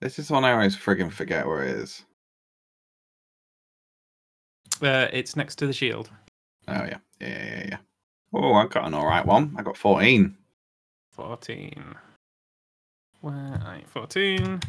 [0.00, 2.02] This is one I always friggin' forget where it is.
[4.80, 6.08] Uh, it's next to the shield.
[6.66, 7.76] Oh yeah, yeah, yeah, yeah.
[8.32, 8.40] Yeah.
[8.40, 9.54] Oh, I got an all right one.
[9.58, 10.36] I got fourteen.
[11.10, 11.94] Fourteen.
[13.20, 13.60] Where?
[13.64, 14.60] Right, Fourteen.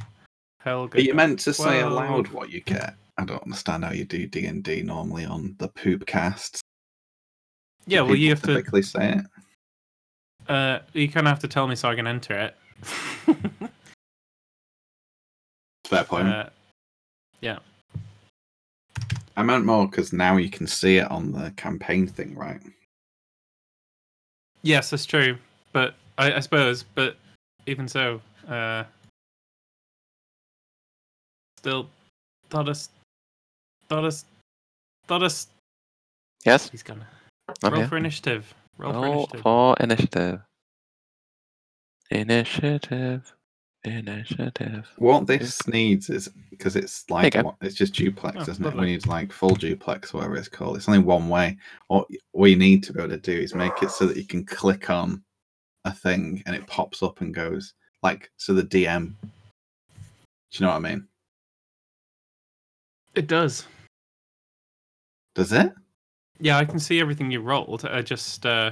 [0.60, 0.98] Helga.
[0.98, 2.96] Are you meant to say aloud what you get?
[3.18, 6.62] I don't understand how you do D and D normally on the poop casts.
[7.86, 8.56] Yeah, well, you have to.
[8.56, 9.26] typically say it.
[10.52, 12.56] Uh, you kind of have to tell me so I can enter it.
[15.86, 16.28] Fair point.
[16.28, 16.50] uh,
[19.40, 22.60] I meant more because now you can see it on the campaign thing, right?
[24.62, 25.38] Yes, that's true.
[25.72, 27.18] But I, I suppose, but
[27.66, 28.84] even so, uh,
[31.58, 31.90] still,
[32.50, 32.90] Thodas,
[33.90, 34.26] Thodas,
[35.08, 35.48] Thodas.
[36.46, 36.70] Yes.
[36.70, 37.08] He's gonna
[37.64, 38.54] I'm roll for initiative.
[38.78, 39.42] Roll for initiative.
[39.42, 40.42] for initiative.
[42.12, 43.34] Initiative.
[43.86, 44.88] Initiative.
[44.98, 47.56] What this needs is because it's like go.
[47.62, 48.76] it's just duplex, Oh, isn't it?
[48.76, 50.76] We need like full duplex, whatever it's called.
[50.76, 51.58] It's only one way.
[51.88, 54.46] What we need to be able to do is make it so that you can
[54.46, 55.24] click on
[55.86, 59.14] a thing and it pops up and goes like so the DM.
[59.22, 59.28] Do
[60.52, 61.08] you know what I mean?
[63.16, 63.66] It does.
[65.36, 65.72] Does it?
[66.42, 67.86] Yeah, I can see everything you rolled.
[67.86, 68.72] I just uh,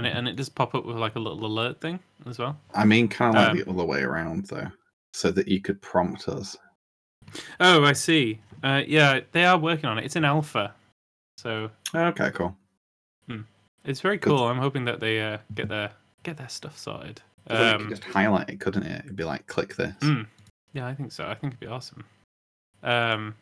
[0.00, 2.58] and it and it does pop up with like a little alert thing as well.
[2.74, 4.68] I mean, kind of like Um, the other way around though,
[5.14, 6.56] so that you could prompt us.
[7.60, 8.40] Oh, I see.
[8.62, 10.04] Uh, yeah, they are working on it.
[10.04, 10.74] It's in alpha,
[11.38, 12.56] so Okay, cool.
[13.84, 14.28] it's very Good.
[14.28, 14.44] cool.
[14.46, 17.22] I'm hoping that they uh, get their get their stuff sorted.
[17.46, 19.04] I think you Um, could just highlight it, couldn't it?
[19.04, 19.94] It'd be like, click this.
[20.00, 20.26] mm,
[20.74, 21.26] yeah, I think so.
[21.26, 22.04] I think it'd be awesome.
[22.82, 23.34] Um,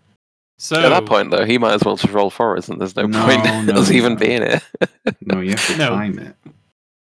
[0.59, 3.07] so At that point, though, he might as well just roll forwards, and there's no,
[3.07, 4.62] No, point no, us even being it.
[5.23, 5.90] No, you have to No.
[5.90, 6.35] time it.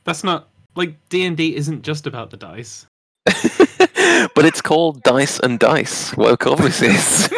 [0.04, 2.86] that's not like D and D isn't just about the dice.
[3.24, 6.10] but it's called Dice and Dice.
[6.16, 7.28] What obviously is.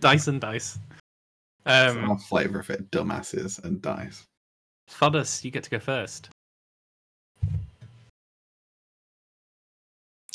[0.00, 0.78] dice and dice.
[1.66, 4.24] It's Um, our flavour of it, dumbasses and dice.
[4.90, 6.30] Thodas, you get to go first.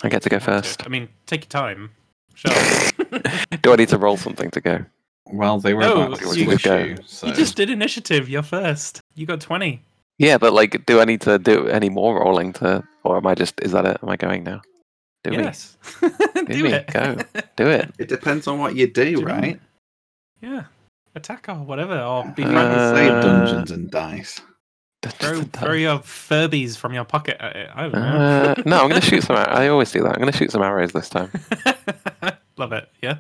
[0.04, 0.52] I get to go Want to.
[0.52, 0.86] first.
[0.86, 1.92] I mean, take your time.
[2.34, 2.52] Sure.
[3.62, 4.86] Do I need to roll something to go?
[5.32, 6.78] Well, they were No, about to you- switch go.
[6.78, 8.28] you, so You just did initiative.
[8.30, 9.00] You're first.
[9.16, 9.82] You got twenty.
[10.20, 13.34] Yeah, but like, do I need to do any more rolling to, or am I
[13.36, 13.60] just?
[13.62, 13.98] Is that it?
[14.04, 14.62] Am I going now?
[15.24, 15.78] Do yes.
[16.02, 16.88] Do me, it.
[16.92, 17.16] go.
[17.34, 17.94] we do it?
[17.98, 19.60] it depends on what you do, Do right?
[20.42, 20.66] yeah.
[21.16, 22.98] Attack or whatever, or be Uh, friendly.
[23.00, 24.42] Say Dungeons and Dice.
[25.04, 27.70] Throw, throw your Furbies from your pocket at it.
[27.74, 28.00] I don't know.
[28.00, 29.36] Uh, no, I'm going to shoot some.
[29.38, 30.14] ar- I always do that.
[30.14, 31.30] I'm going to shoot some arrows this time.
[32.58, 32.90] Love it.
[33.02, 33.18] Yeah.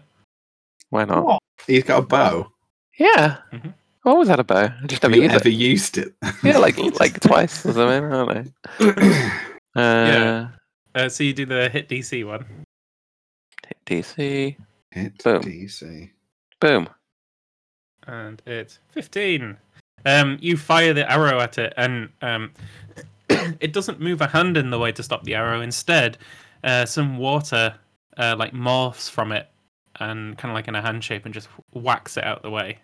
[0.89, 1.23] Why not?
[1.25, 1.41] What?
[1.67, 2.51] He's got a bow.
[2.99, 3.73] Yeah, Mhm.
[4.05, 4.65] I always had a bow.
[4.81, 5.53] I just never you used ever it.
[5.53, 6.13] used it?
[6.43, 8.05] Yeah, like like twice or something.
[8.05, 8.27] I don't
[8.79, 8.91] know.
[9.75, 10.47] Uh, Yeah.
[10.93, 12.45] Uh, so you do the hit DC one.
[13.65, 14.55] hit DC.
[14.91, 15.41] Hit Boom.
[15.41, 16.11] DC.
[16.59, 16.87] Boom.
[18.05, 19.57] and it's 15
[20.05, 22.51] um you fire the arrow at it and um
[23.59, 26.17] it doesn't move a hand in the way to stop the arrow instead
[26.65, 27.73] uh some water
[28.17, 29.47] uh like morphs from it
[29.99, 32.79] and kind of like in a hand shape and just whacks it out the way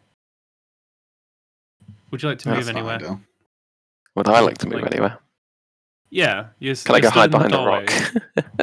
[2.11, 3.21] would you like to move That's not anywhere ideal.
[4.15, 5.19] Would I like to move Like- anywhere?
[6.11, 7.83] yeah you're, Can I you're go hide behind a rock?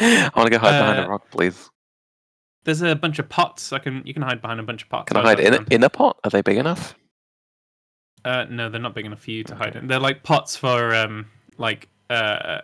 [0.00, 1.70] I want to go hide behind Uh, a rock, please.
[2.64, 5.08] there's a bunch of pots i can you can hide behind a bunch of pots
[5.08, 6.18] Can I hide in a, in a pot?
[6.24, 6.96] Are they big enough?
[8.24, 10.94] uh no they're not big enough for you to hide in they're like pots for
[10.94, 11.26] um
[11.58, 12.60] like uh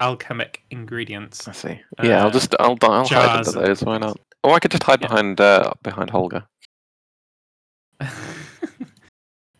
[0.00, 1.80] alchemic ingredients I see.
[2.02, 3.82] Yeah, I'll Uh, just I'll I'll hide jars under those.
[3.84, 4.18] Why not?
[4.44, 5.08] Or I could just hide Yeah.
[5.08, 6.44] behind uh, behind Holger.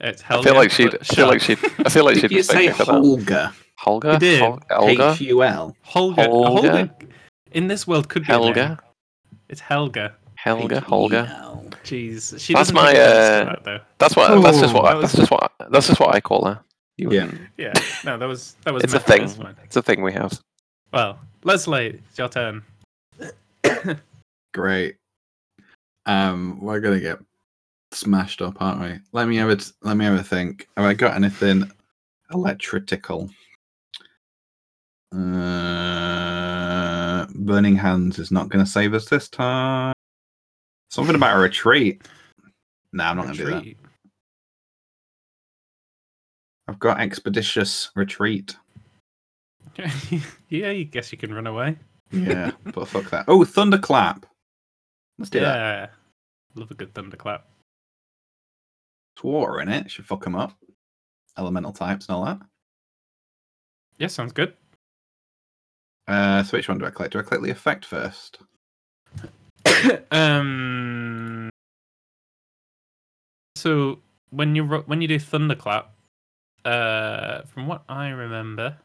[0.00, 0.94] it's I Helga, feel like she'd.
[0.94, 1.58] I feel like she'd.
[1.84, 3.52] I feel like she'd you respect say me for that.
[3.76, 4.12] Holger.
[4.12, 4.40] You did.
[4.40, 5.10] Hol- Olga.
[5.12, 5.76] H U L.
[5.82, 6.22] Holger.
[6.22, 6.62] Holga?
[6.62, 7.10] Holga.
[7.52, 8.36] In this world, could be a.
[8.36, 8.78] Helga.
[9.48, 10.14] It's Helga.
[10.34, 10.80] Helga.
[10.80, 11.26] Holger.
[11.28, 11.64] H-E-L.
[11.84, 13.86] Jeez, she That's doesn't my, take offense to uh, that.
[13.98, 14.42] That's what.
[14.42, 14.84] That's just what.
[14.84, 15.52] I, that that's just what.
[15.70, 16.60] That's just what I call her.
[16.98, 17.30] You Yeah.
[17.56, 17.72] Yeah,
[18.04, 18.84] no, that was that was.
[18.84, 19.22] It's a thing.
[19.64, 20.38] It's a thing we have.
[20.92, 22.62] Well, Leslie, it's your turn.
[24.54, 24.96] Great.
[26.06, 27.18] Um, we're gonna get
[27.92, 28.98] smashed up, aren't we?
[29.12, 29.70] Let me have it.
[29.82, 30.68] Let me have a think.
[30.76, 31.70] Have I got anything
[32.32, 33.30] electrical?
[35.14, 39.94] Uh, burning hands is not going to save us this time.
[40.90, 42.02] Something about a retreat.
[42.92, 43.87] No, I'm not going to do that.
[46.68, 48.54] I've got expeditious retreat.
[50.48, 51.76] yeah, you guess you can run away.
[52.12, 53.24] Yeah, but fuck that.
[53.26, 54.26] Oh, thunderclap.
[55.18, 55.56] Let's do that.
[55.56, 55.86] Yeah,
[56.54, 57.46] love a good thunderclap.
[59.16, 59.90] It's water in it.
[59.90, 60.52] Should fuck them up.
[61.38, 62.38] Elemental types and all that.
[63.96, 64.52] Yeah, sounds good.
[66.06, 67.10] Uh, so which one do I click?
[67.10, 68.38] Do I click the effect first?
[70.10, 71.48] um.
[73.56, 74.00] So
[74.30, 75.94] when you when you do thunderclap,
[76.68, 78.76] uh, from what I remember,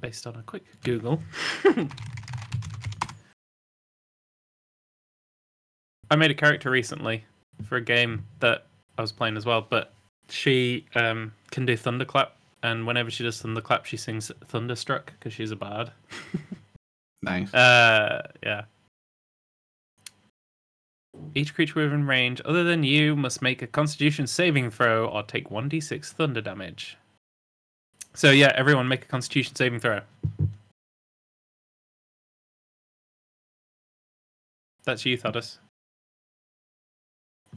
[0.00, 1.20] based on a quick Google,
[6.10, 7.24] I made a character recently
[7.64, 9.92] for a game that I was playing as well, but
[10.28, 15.50] she um can do thunderclap, and whenever she does thunderclap, she sings thunderstruck because she's
[15.50, 15.90] a bard.
[17.22, 17.52] Nice.
[17.52, 18.62] Uh, yeah.
[21.34, 25.50] Each creature within range, other than you, must make a Constitution saving throw or take
[25.50, 26.96] one d6 thunder damage.
[28.14, 30.00] So yeah, everyone make a Constitution saving throw.
[34.84, 35.58] That's you, Thodas.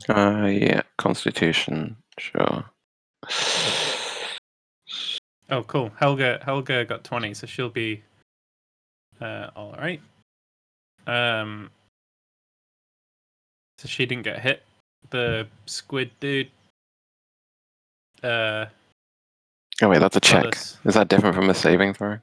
[0.10, 0.82] Uh, yeah.
[0.98, 1.96] Constitution.
[2.18, 2.66] Sure.
[5.50, 5.92] Oh, cool.
[5.98, 8.04] Helga, Helga got twenty, so she'll be
[9.20, 10.02] uh, all right.
[11.08, 11.70] Um,
[13.82, 14.62] so she didn't get hit.
[15.10, 16.50] The squid dude.
[18.24, 18.66] Uh,
[19.82, 20.44] Oh wait, that's a check.
[20.46, 20.78] Thodas.
[20.86, 22.20] Is that different from a saving throw?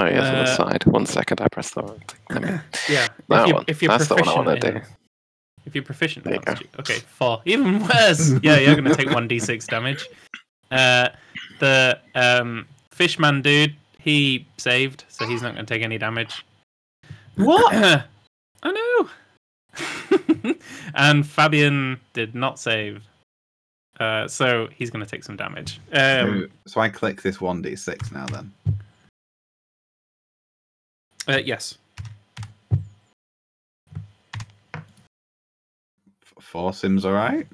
[0.00, 0.84] Oh yes, on the Uh, side.
[0.86, 2.20] One second, I pressed the wrong thing.
[2.30, 2.58] Let me-
[2.88, 3.64] Yeah, That if, you, one.
[3.68, 4.80] if you're That's the one I proficient want to in, do.
[5.66, 6.54] if you're proficient, There you go.
[6.80, 8.32] Okay, four, even worse.
[8.42, 10.04] yeah, you're gonna take one d6 damage.
[10.72, 11.10] Uh,
[11.60, 16.44] the um, fishman dude, he saved, so he's not gonna take any damage.
[17.36, 17.72] What?
[18.64, 19.08] I know.
[20.94, 23.04] and Fabian did not save.
[24.00, 25.80] Uh, so he's going to take some damage.
[25.92, 28.26] Um, so, so I click this one d six now.
[28.26, 28.52] Then
[31.26, 31.78] uh, yes.
[36.40, 37.46] Four sims, all right.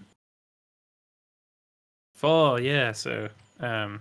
[2.14, 2.92] Four, yeah.
[2.92, 3.28] So,
[3.60, 4.00] um,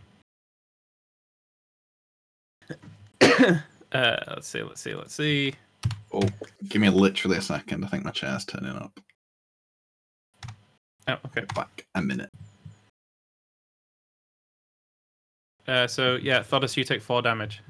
[3.22, 3.56] uh,
[3.92, 5.54] let's see, let's see, let's see.
[6.12, 6.28] Oh,
[6.68, 7.86] give me literally a second.
[7.86, 9.00] I think my chair's turning up.
[11.08, 11.46] Oh, okay.
[11.56, 12.32] Back a minute.
[15.68, 17.62] Uh, so yeah, Thodas, you take four damage.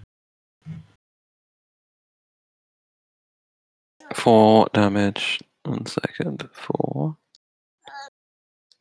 [4.14, 5.40] Four damage.
[5.64, 6.48] One second.
[6.54, 7.18] Four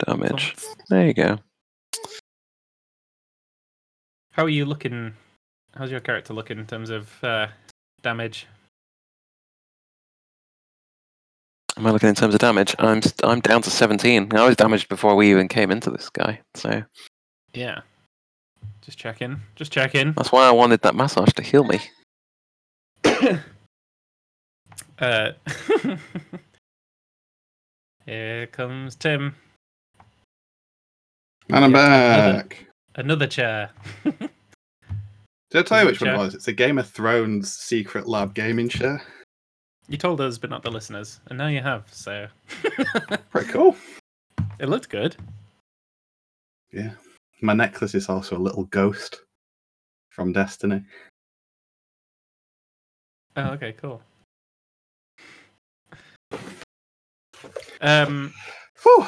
[0.07, 0.57] damage.
[0.89, 1.39] There you go.
[4.31, 5.15] How are you looking?
[5.75, 7.49] How's your character looking in terms of uh,
[8.03, 8.47] damage?
[11.79, 12.75] Am I looking in terms of damage?
[12.81, 14.35] I'm I'm down to 17.
[14.35, 16.83] I was damaged before we even came into this guy, so
[17.55, 17.81] Yeah.
[18.83, 19.41] Just check in.
[19.55, 20.13] Just check in.
[20.15, 21.81] that's why I wanted that massage to heal me.
[25.01, 25.31] Uh,
[28.07, 29.37] here comes Tim.
[31.51, 32.67] And I'm Yeah, another- back.
[32.97, 33.71] Another chair.
[34.05, 34.31] Did
[35.55, 36.35] I tell you which one it was?
[36.35, 39.01] It's a Game of Thrones Secretlab gaming chair.
[39.89, 41.85] You told us, but not the listeners, and now you have.
[41.91, 42.27] So
[43.31, 43.77] Pretty cool.
[44.59, 45.17] it looked good.
[46.73, 46.91] Yeah.
[47.41, 49.23] My necklace is also a little ghost
[50.11, 50.83] from Destiny.
[53.37, 54.03] Oh, okay, cool.
[57.81, 58.35] Um.
[58.83, 59.07] Whew.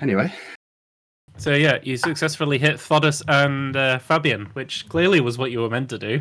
[0.00, 0.32] Anyway,
[1.38, 5.70] So yeah, you successfully hit Thodas and uh, Fabian, which clearly was what you were
[5.70, 6.20] meant to do.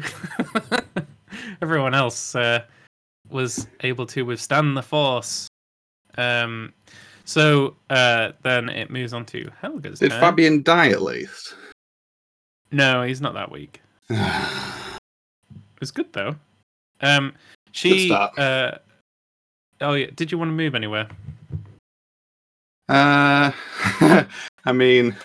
[1.61, 2.63] Everyone else uh,
[3.29, 5.47] was able to withstand the force.
[6.17, 6.73] Um,
[7.25, 10.19] so uh, then it moves on to Helga's did turn.
[10.21, 11.55] Fabian die at least?
[12.71, 13.81] No, he's not that weak.
[15.77, 16.35] It was good though.
[17.01, 17.35] Um,
[17.71, 18.11] she.
[18.11, 18.71] Uh,
[19.81, 21.07] oh yeah, did you want to move anywhere?
[22.89, 23.51] Uh,
[24.65, 25.15] I mean,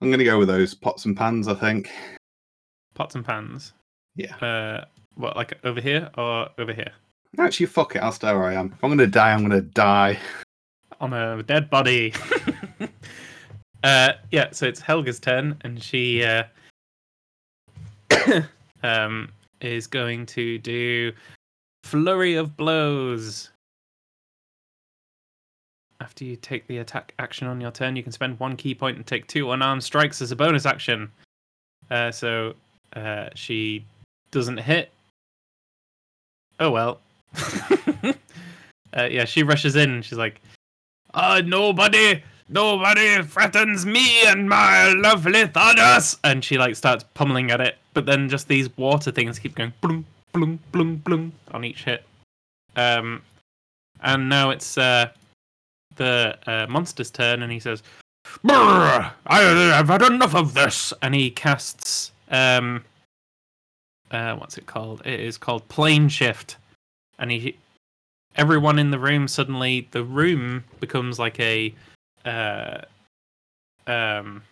[0.00, 1.90] I'm going to go with those pots and pans, I think.
[2.94, 3.74] Pots and pans.
[4.16, 4.34] Yeah.
[4.36, 4.84] Uh,
[5.18, 6.92] what like over here or over here?
[7.38, 7.98] Actually, fuck it.
[7.98, 8.72] I'll stay where I am.
[8.72, 10.18] If I'm going to die, I'm going to die.
[11.00, 12.14] on a dead body.
[13.84, 16.44] uh, yeah, so it's Helga's turn, and she uh,
[18.82, 21.12] um, is going to do
[21.84, 23.50] flurry of blows.
[26.00, 28.96] After you take the attack action on your turn, you can spend one ki point
[28.96, 31.10] and take two unarmed strikes as a bonus action.
[31.90, 32.54] Uh, so
[32.94, 33.84] uh, she
[34.30, 34.92] doesn't hit.
[36.60, 37.00] Oh well.
[38.94, 40.02] uh, yeah, she rushes in.
[40.02, 40.40] She's like,
[41.14, 46.18] uh, nobody, nobody threatens me and my lovely Thodas.
[46.24, 49.72] And she like starts pummeling at it, but then just these water things keep going
[49.80, 52.04] blum, blum, blum, blum on each hit.
[52.76, 53.22] Um,
[54.00, 55.08] and now it's uh
[55.98, 57.82] the uh, monster's turn, and he says,
[58.42, 62.84] "Brr, I have had enough of this." And he casts um,
[64.10, 65.02] uh, what's it called?
[65.04, 66.56] It is called plane shift,
[67.18, 67.56] and he
[68.36, 71.74] everyone in the room suddenly the room becomes like a
[72.24, 72.78] uh
[73.86, 74.42] um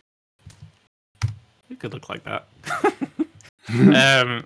[1.71, 2.47] it could look like that
[3.79, 4.45] um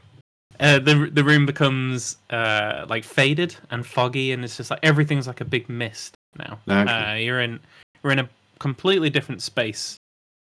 [0.58, 5.26] uh, the the room becomes uh like faded and foggy and it's just like everything's
[5.26, 6.92] like a big mist now Okay.
[6.92, 7.58] uh you're in
[8.02, 9.96] you're in a completely different space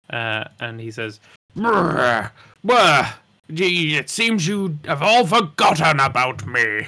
[0.09, 1.19] uh and he says
[1.55, 2.29] "Brr,
[2.63, 3.13] brr,
[3.53, 6.87] gee, it seems you have all forgotten about me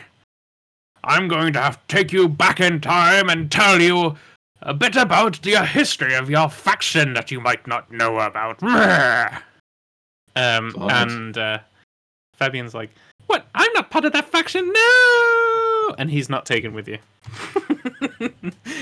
[1.04, 4.16] I'm going to have to take you back in time and tell you
[4.62, 8.62] a bit about the history of your faction that you might not know about.
[10.36, 10.92] Um, God.
[10.92, 11.60] and uh,
[12.34, 12.90] Fabian's like,
[13.28, 13.46] "What?
[13.54, 16.98] I'm not part of that faction, no!" And he's not taken with you.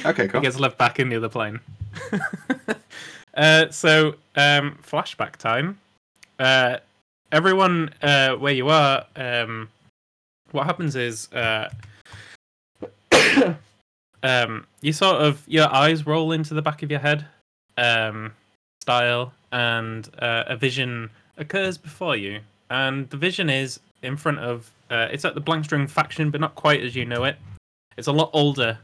[0.06, 0.40] Okay, cool.
[0.40, 1.60] He gets left back in the other plane.
[3.36, 5.78] uh, so, um, flashback time.
[6.40, 6.78] Uh,
[7.32, 9.70] everyone, uh, where you are, um,
[10.52, 11.70] what happens is, uh,
[14.24, 17.26] um, you sort of your eyes roll into the back of your head,
[17.78, 18.34] um,
[18.82, 24.70] style, and uh, a vision occurs before you, and the vision is in front of.
[24.90, 27.38] Uh, it's at the blank string faction, but not quite as you know it.
[27.98, 28.78] It's a lot older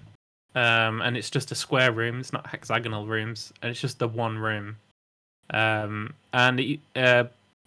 [0.58, 2.20] um, and it's just a square room.
[2.20, 4.78] It's not hexagonal rooms, and it's just the one room.
[5.52, 6.80] Um, and it-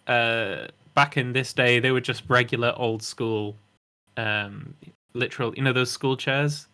[0.07, 3.55] uh, back in this day, they were just regular old school,
[4.17, 4.73] um,
[5.13, 5.53] literal.
[5.55, 6.67] You know those school chairs,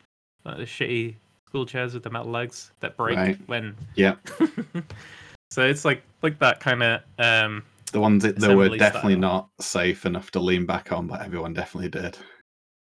[0.46, 1.16] like the shitty
[1.48, 3.38] school chairs with the metal legs that break Right.
[3.48, 3.76] when.
[3.96, 4.16] Yeah,
[5.52, 9.20] so it's like like that kind of um the ones that they were definitely style.
[9.22, 12.18] not safe enough to lean back on, but everyone definitely did.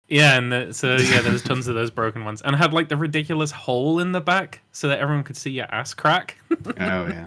[0.08, 2.96] yeah, and the, so yeah, there's tons of those broken ones, and had like the
[2.96, 6.38] ridiculous hole in the back so that everyone could see your ass crack.
[6.50, 7.26] Oh yeah,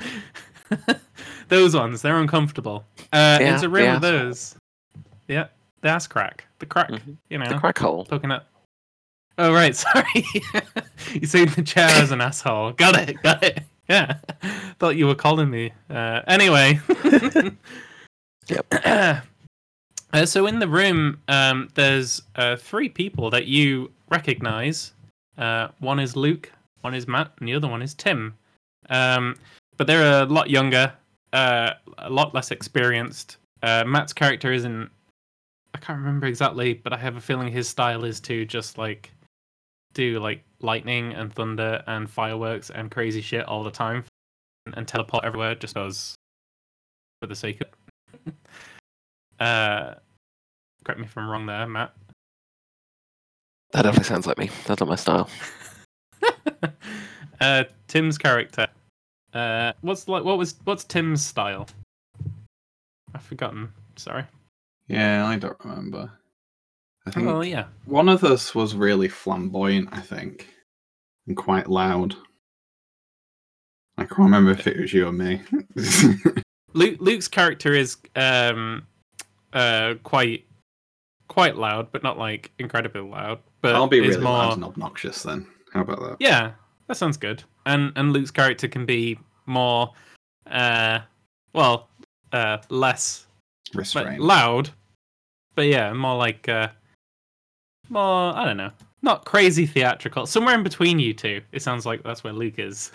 [1.50, 2.86] those ones, they're uncomfortable.
[3.14, 4.56] Uh, Yeah, it's a room of those.
[5.28, 5.48] Yeah,
[5.82, 6.90] the ass crack, the crack.
[6.90, 7.18] Mhm.
[7.30, 8.06] You know, The crack hole.
[8.06, 8.48] poking up.
[9.38, 10.26] Oh right, sorry.
[11.14, 12.72] you see the chair as an asshole.
[12.74, 13.64] Got it, got it.
[13.90, 14.18] Yeah.
[14.80, 15.72] Thought you were calling me.
[15.90, 16.80] Uh, anyway.
[18.50, 19.24] Yep.
[20.14, 24.94] Uh, so in the room, um, there's uh, three people that you recognize.
[25.38, 28.34] Uh, one is Luke, one is Matt, and the other one is Tim.
[28.90, 29.36] Um,
[29.76, 30.94] but they're a lot younger,
[31.34, 33.38] uh, a lot less experienced.
[33.64, 34.90] Uh, Matt's character isn't.
[35.74, 39.12] I can't remember exactly, but I have a feeling his style is to just like
[39.94, 44.04] do like lightning and thunder and fireworks and crazy shit all the time
[44.76, 46.16] and teleport everywhere just because
[47.22, 48.34] for the sake of.
[49.40, 49.94] Uh,
[50.84, 51.94] correct me if I'm wrong there, Matt.
[53.72, 54.50] That definitely sounds like me.
[54.66, 55.30] That's not my style.
[57.42, 58.68] uh, Tim's character.
[59.34, 60.24] Uh, what's like?
[60.24, 60.56] What was?
[60.64, 61.68] What's Tim's style?
[63.14, 63.72] I've forgotten.
[63.96, 64.24] Sorry.
[64.88, 65.26] yeah.
[65.26, 66.12] I don't remember.
[67.06, 67.66] I think Oh yeah.
[67.86, 69.90] one of us was really flamboyant.
[69.92, 70.48] I think,
[71.26, 72.16] and quite loud.
[73.98, 75.42] I can't remember if it was you or me.
[76.74, 78.86] Luke, Luke's character is um,
[79.54, 80.46] uh, quite
[81.28, 83.40] quite loud, but not like incredibly loud.
[83.62, 84.34] But I'll be really more...
[84.34, 85.48] loud and obnoxious then.
[85.74, 86.18] How about that?
[86.20, 86.52] Yeah,
[86.88, 87.44] that sounds good.
[87.66, 89.94] And and Luke's character can be more,
[90.50, 91.00] uh,
[91.54, 91.90] well,
[92.32, 93.28] uh, less
[93.74, 94.20] Restrained.
[94.22, 94.70] loud,
[95.56, 96.70] but yeah, more like uh,
[97.90, 98.36] more.
[98.36, 98.72] I don't know,
[99.02, 100.26] not crazy theatrical.
[100.26, 101.42] Somewhere in between you two.
[101.52, 102.92] It sounds like that's where Luke is.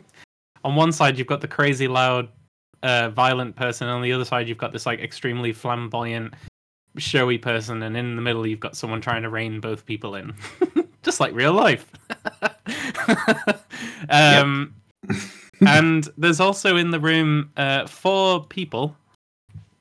[0.64, 2.28] on one side, you've got the crazy loud,
[2.82, 3.88] uh, violent person.
[3.88, 6.34] On the other side, you've got this like extremely flamboyant,
[6.98, 10.34] showy person, and in the middle, you've got someone trying to rein both people in,
[11.02, 11.90] just like real life.
[14.08, 14.74] um,
[15.66, 18.96] and there's also in the room uh, four people,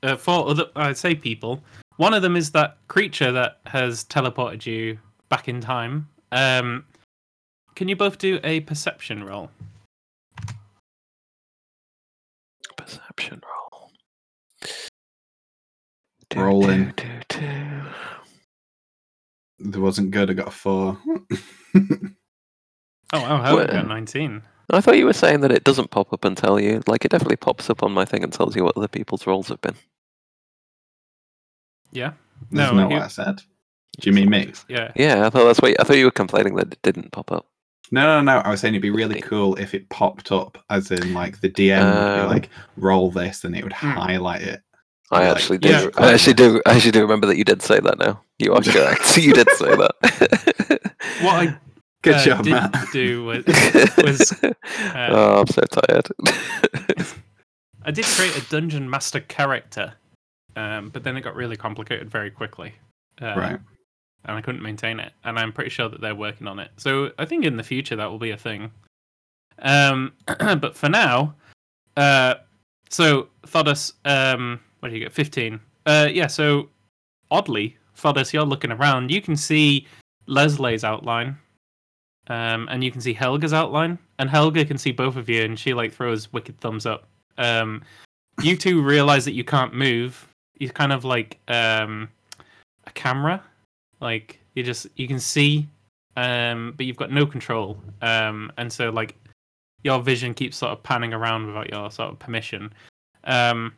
[0.03, 1.63] uh, four other I'd say people.
[1.97, 4.97] One of them is that creature that has teleported you
[5.29, 6.07] back in time.
[6.31, 6.85] Um,
[7.75, 9.51] can you both do a perception roll?
[12.77, 13.91] Perception roll.
[16.35, 16.93] Rolling.
[16.95, 17.70] Do, do, do.
[19.63, 20.29] It wasn't good.
[20.29, 20.97] I got a four.
[23.13, 24.41] Oh, wow, how Well- got 19.
[24.69, 26.81] I thought you were saying that it doesn't pop up and tell you.
[26.87, 29.49] Like it definitely pops up on my thing and tells you what other people's rolls
[29.49, 29.75] have been.
[31.91, 32.13] Yeah,
[32.51, 33.41] That's No, not he- what I said.
[33.99, 34.53] Do you mean me?
[34.69, 34.93] yeah.
[34.95, 37.47] Yeah, I thought that's what I thought you were complaining that it didn't pop up.
[37.91, 38.39] No, no, no.
[38.39, 41.49] I was saying it'd be really cool if it popped up, as in like the
[41.49, 43.89] DM would Uh, be like, roll this, and it would Hmm.
[43.91, 44.61] highlight it.
[45.11, 45.69] I Like, actually do.
[45.69, 45.87] yeah.
[45.97, 46.61] I actually do.
[46.65, 47.99] I actually do remember that you did say that.
[47.99, 49.17] Now you are correct.
[49.21, 50.81] you did say that.
[51.21, 51.57] What I
[52.03, 52.87] Good uh, job, didn't Matt.
[52.91, 53.45] do was,
[53.97, 54.53] was uh,
[55.11, 56.07] oh, I'm so tired.
[57.83, 59.93] I did create a dungeon master character,
[60.55, 62.73] um, but then it got really complicated very quickly.
[63.21, 63.59] Uh, right.
[64.25, 65.13] and I couldn't maintain it.
[65.23, 66.71] And I'm pretty sure that they're working on it.
[66.77, 68.71] So I think in the future that will be a thing.
[69.59, 71.35] Um, but for now,
[71.97, 72.35] uh,
[72.89, 75.13] so Thodas, um, what do you get?
[75.13, 75.59] Fifteen.
[75.85, 76.27] Uh, yeah.
[76.27, 76.69] So
[77.31, 79.09] oddly, Thodas, you're looking around.
[79.09, 79.87] You can see
[80.27, 81.37] Leslie's outline,
[82.27, 85.57] um, and you can see Helga's outline, and Helga can see both of you, and
[85.57, 87.07] she like throws wicked thumbs up.
[87.37, 87.81] Um,
[88.43, 90.27] you two realize that you can't move.
[90.59, 92.09] You're kind of like um,
[92.85, 93.41] a camera
[93.99, 95.67] like you just you can see
[96.17, 99.15] um but you've got no control um and so like
[99.83, 102.71] your vision keeps sort of panning around without your sort of permission
[103.23, 103.73] um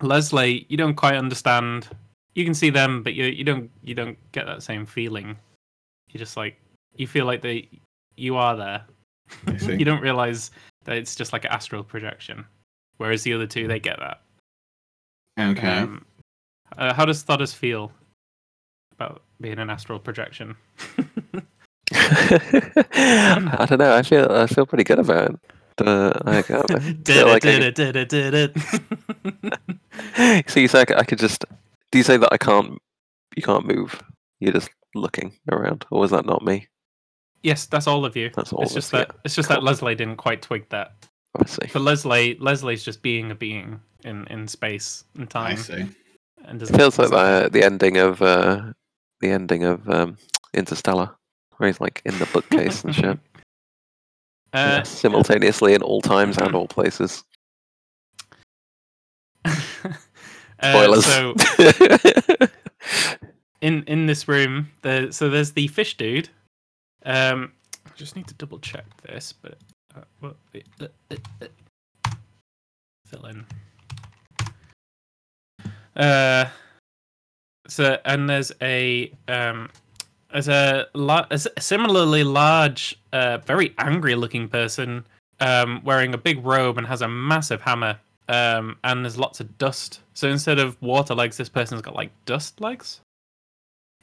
[0.00, 1.88] leslie you don't quite understand
[2.34, 5.36] you can see them but you you don't you don't get that same feeling
[6.10, 6.60] you just like
[6.96, 7.68] you feel like they
[8.16, 8.84] you are there
[9.68, 10.50] you don't realize
[10.84, 12.44] that it's just like an astral projection
[12.96, 14.22] whereas the other two they get that
[15.38, 15.68] Okay.
[15.68, 16.04] um,
[16.76, 17.92] uh, how does Thodas feel
[18.92, 20.56] about being an astral projection?
[21.92, 23.94] I don't know.
[23.94, 25.40] I feel I feel pretty good about it.
[25.76, 26.70] But I can't.
[26.70, 27.58] I did feel it, like I
[30.48, 31.44] So you say I could- just.
[31.90, 32.78] Do you say that I can't?
[33.36, 34.02] You can't move.
[34.40, 36.66] You're just looking around, or is that not me?
[37.44, 38.30] yes, that's all of you.
[38.34, 38.62] That's all.
[38.62, 39.56] it's of just us, that it's just Cool.
[39.58, 40.92] that Leslie didn't quite twig that.
[41.40, 41.66] I see.
[41.68, 45.52] For Leslie, Leslie's just being a being in, in space and time.
[45.52, 45.86] I see.
[46.44, 48.72] and It feels like the the ending of uh,
[49.20, 50.16] the ending of um,
[50.54, 51.10] Interstellar,
[51.56, 53.18] where he's like in the bookcase and shit.
[54.54, 57.22] Yeah, Uh, simultaneously in all times and all places.
[59.44, 59.52] Uh,
[60.60, 61.06] Spoilers.
[61.06, 61.34] so
[63.60, 66.28] in in this room, there so there's the fish dude.
[67.04, 67.52] Um,
[67.86, 69.58] I just need to double check this, but
[69.96, 70.36] uh, what,
[70.80, 72.10] uh, uh, uh,
[73.06, 73.46] fill in.
[75.96, 76.48] Uh,
[77.66, 79.70] so and there's a um,
[80.32, 85.04] there's a, la- a similarly large, uh, very angry looking person
[85.40, 87.98] um, wearing a big robe and has a massive hammer.
[88.28, 90.00] Um, and there's lots of dust.
[90.14, 93.00] So instead of water legs, this person's got like dust legs.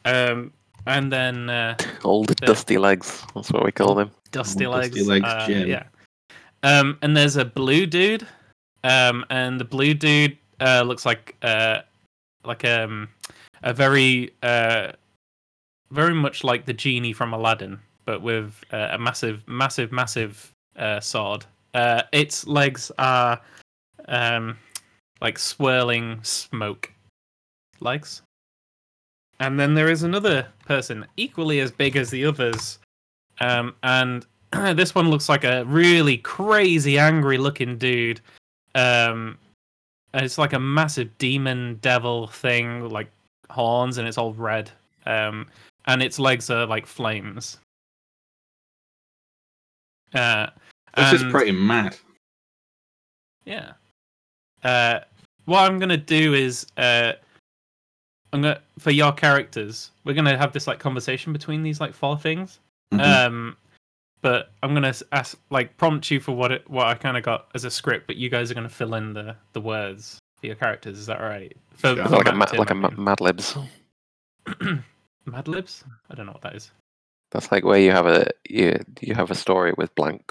[0.03, 0.51] Um,
[0.87, 3.23] and then uh, Old dusty legs.
[3.33, 4.11] That's what we call them.
[4.31, 4.89] dusty Old legs.
[4.89, 5.83] Dusty Legs uh, Yeah.
[6.63, 8.25] Um, and there's a blue dude.
[8.83, 11.79] Um, and the blue dude uh, looks like uh,
[12.43, 13.09] like um,
[13.63, 14.91] a very uh,
[15.91, 20.99] very much like the genie from Aladdin, but with uh, a massive, massive, massive uh,
[20.99, 21.45] sword.
[21.73, 23.39] Uh, its legs are
[24.07, 24.57] um,
[25.21, 26.91] like swirling smoke
[27.79, 28.21] legs.
[29.39, 32.79] And then there is another person equally as big as the others,
[33.41, 38.21] um, and this one looks like a really crazy, angry looking dude.
[38.75, 39.37] Um,
[40.13, 43.09] and it's like a massive demon devil thing, like
[43.49, 44.71] horns, and it's all red.
[45.05, 45.47] Um,
[45.87, 47.57] and its legs are like flames.
[50.13, 50.47] Uh,
[50.95, 51.97] This is pretty mad.
[53.43, 53.73] yeah.
[54.65, 54.99] Uh,
[55.45, 57.13] what I'm gonna do is, uh,
[58.33, 62.17] I'm gonna for your characters, we're gonna have this like conversation between these like four
[62.17, 62.59] things.
[62.93, 62.99] Mhm.
[63.27, 63.57] Um,
[64.21, 67.47] but I'm gonna ask, like, prompt you for what it, what I kind of got
[67.53, 70.55] as a script, but you guys are gonna fill in the the words for your
[70.55, 70.97] characters.
[70.97, 71.55] Is that right?
[71.75, 72.03] For, Sure.
[72.05, 73.55] for like a Matt ma- and Tim, like a I ma- Mad Libs.
[75.25, 75.83] Mad Libs?
[76.09, 76.71] I don't know what that is.
[77.31, 80.21] That's like where you have a you you have a story with blank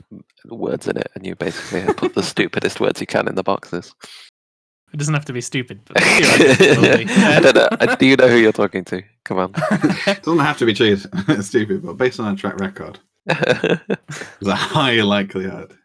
[0.46, 3.94] words in it, and you basically put the stupidest words you can in the boxes.
[4.92, 7.12] It doesn't have to be stupid, but theoretically, it will be.
[7.12, 7.96] I don't know.
[7.96, 9.02] Do you know who you're talking to?
[9.24, 9.52] Come on.
[10.06, 11.06] It doesn't have to be cheese,
[11.40, 15.76] stupid, but based on our track record, there's a high likelihood.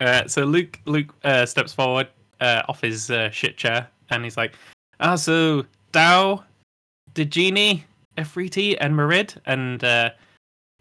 [0.00, 2.08] Uh, so Luke Luke uh, steps forward
[2.40, 4.54] uh, off his uh, shit chair and he's like,
[5.00, 6.44] "Ah, so Dao,
[7.14, 7.82] Dejini,
[8.16, 10.10] Efreeti, and Marid, And uh,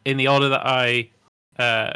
[0.05, 1.09] in the order that I,
[1.57, 1.93] uh,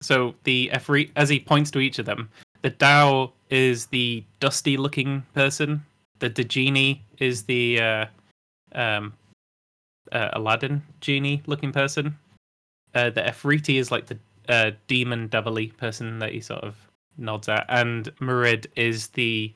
[0.00, 2.28] so the Efri, as he points to each of them,
[2.62, 5.84] the Dao is the dusty-looking person.
[6.18, 8.06] The Dejini is the uh,
[8.72, 9.14] um,
[10.12, 12.16] uh, Aladdin genie-looking person.
[12.94, 14.18] Uh, the Efreeti is like the
[14.48, 16.76] uh, demon devilly person that he sort of
[17.16, 19.52] nods at, and Marid is the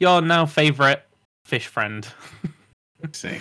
[0.00, 1.04] your now favorite
[1.44, 2.06] fish friend.
[3.12, 3.38] See.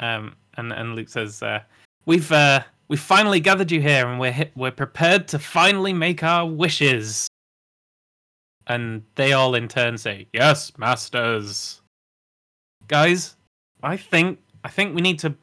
[0.00, 1.60] Um, and and Luke says, uh,
[2.06, 6.22] "We've uh, we've finally gathered you here, and we're hi- we're prepared to finally make
[6.22, 7.28] our wishes."
[8.66, 11.80] And they all in turn say, "Yes, masters."
[12.88, 13.36] Guys,
[13.82, 15.34] I think I think we need to.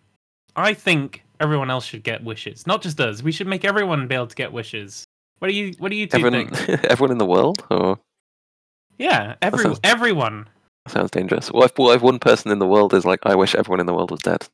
[0.56, 3.22] I think everyone else should get wishes, not just us.
[3.22, 5.06] We should make everyone be able to get wishes.
[5.40, 6.84] What do you What do you two everyone, think?
[6.86, 8.00] everyone in the world, or
[8.98, 10.48] Yeah, every sounds- everyone.
[10.92, 11.52] Sounds dangerous.
[11.52, 13.86] What if, what if one person in the world is like, I wish everyone in
[13.86, 14.48] the world was dead?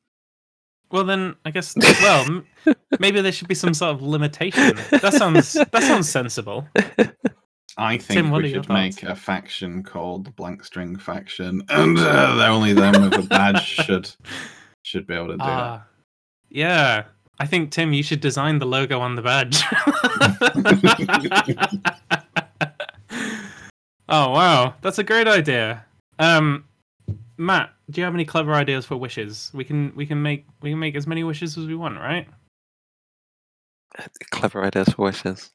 [0.91, 2.45] Well, then I guess well m-
[2.99, 4.75] maybe there should be some sort of limitation.
[4.91, 6.67] That sounds that sounds sensible.
[7.77, 11.97] I think Tim, we your should make a faction called the Blank String Faction, and
[11.97, 14.11] uh, only them with a badge should
[14.83, 15.83] should be able to do Ah,
[16.49, 17.05] yeah.
[17.39, 19.63] I think Tim, you should design the logo on the badge.
[24.09, 25.83] oh wow, that's a great idea.
[26.19, 26.65] Um,
[27.37, 29.51] Matt, do you have any clever ideas for wishes?
[29.53, 32.27] We can we can make we can make as many wishes as we want, right?
[34.31, 35.51] Clever ideas for wishes.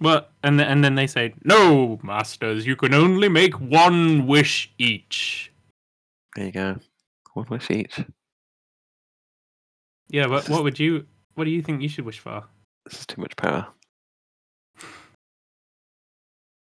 [0.00, 4.72] Well, and th- and then they say, "No, masters, you can only make one wish
[4.78, 5.52] each."
[6.34, 6.76] There you go.
[7.34, 8.04] One wish each.
[10.08, 11.06] Yeah, but what would you?
[11.34, 12.44] What do you think you should wish for?
[12.84, 13.66] This is too much power.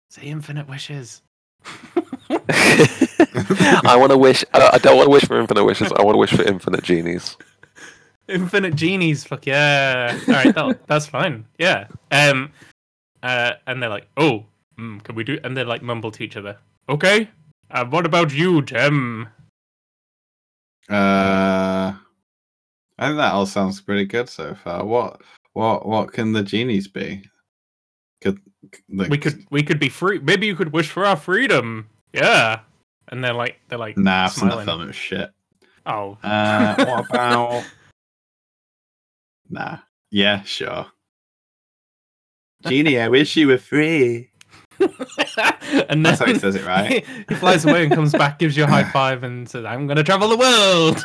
[0.10, 1.22] Say infinite wishes.
[3.86, 4.44] I want to wish.
[4.54, 5.92] I I don't want to wish for infinite wishes.
[5.92, 7.38] I want to wish for infinite genies.
[8.28, 9.24] Infinite genies.
[9.24, 10.18] Fuck yeah!
[10.28, 11.46] All right, that, that's fine.
[11.58, 11.88] Yeah.
[12.12, 12.52] Um.
[13.22, 13.54] Uh.
[13.68, 14.46] And they're like, "Oh,
[14.78, 16.58] mm, can we do?" And they like mumble to each other.
[16.90, 17.30] Okay.
[17.72, 19.28] Uh, what about you, Tim?
[20.88, 20.96] that.
[20.96, 21.94] Uh,
[23.00, 24.86] I think that all sounds pretty good so far.
[24.86, 25.22] What
[25.54, 27.24] what what can the genies be?
[28.22, 28.40] Could
[28.90, 30.20] the, We could we could be free.
[30.20, 31.90] Maybe you could wish for our freedom.
[32.14, 32.60] Yeah.
[33.10, 34.66] And they're like they're like nah, it's not smiling.
[34.66, 35.32] film of shit.
[35.86, 36.18] Oh.
[36.24, 37.64] Uh, what about?
[39.50, 39.78] Nah.
[40.10, 40.88] Yeah, sure.
[42.66, 44.32] Genie, I wish you were free.
[44.80, 47.06] and That's how he then says it, right?
[47.30, 49.98] he flies away and comes back, gives you a high five, and says, "I'm going
[49.98, 51.04] to travel the world."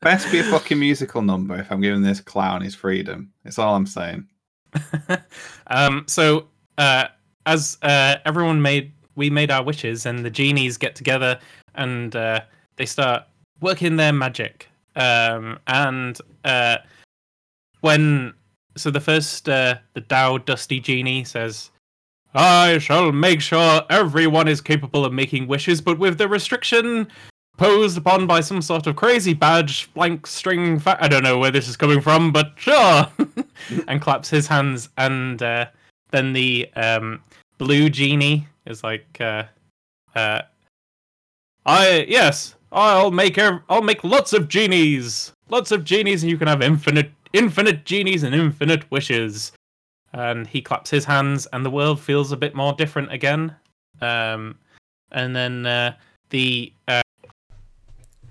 [0.00, 3.32] Best be a fucking musical number if I'm giving this clown his freedom.
[3.44, 4.26] It's all I'm saying.
[5.68, 7.06] um, so uh,
[7.46, 11.38] as uh, everyone made, we made our wishes, and the genies get together
[11.74, 12.40] and uh,
[12.76, 13.24] they start
[13.60, 14.68] working their magic.
[14.96, 16.78] Um, and uh,
[17.80, 18.32] when
[18.76, 21.70] so the first uh, the Dao Dusty Genie says,
[22.34, 27.08] "I shall make sure everyone is capable of making wishes, but with the restriction."
[27.56, 30.80] Posed upon by some sort of crazy badge, blank string.
[30.80, 33.06] Fa- I don't know where this is coming from, but sure.
[33.86, 35.66] and claps his hands, and uh,
[36.10, 37.22] then the um,
[37.58, 39.44] blue genie is like, uh,
[40.14, 40.42] uh,
[41.66, 46.38] "I yes, I'll make ev- I'll make lots of genies, lots of genies, and you
[46.38, 49.52] can have infinite infinite genies and infinite wishes."
[50.12, 53.56] And he claps his hands, and the world feels a bit more different again.
[54.00, 54.58] Um,
[55.10, 55.96] and then uh,
[56.30, 57.02] the uh,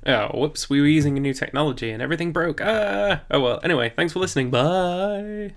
[0.05, 2.59] Oh, whoops, we were using a new technology and everything broke.
[2.61, 3.21] Ah!
[3.31, 4.49] Oh well, anyway, thanks for listening.
[4.49, 5.53] Bye!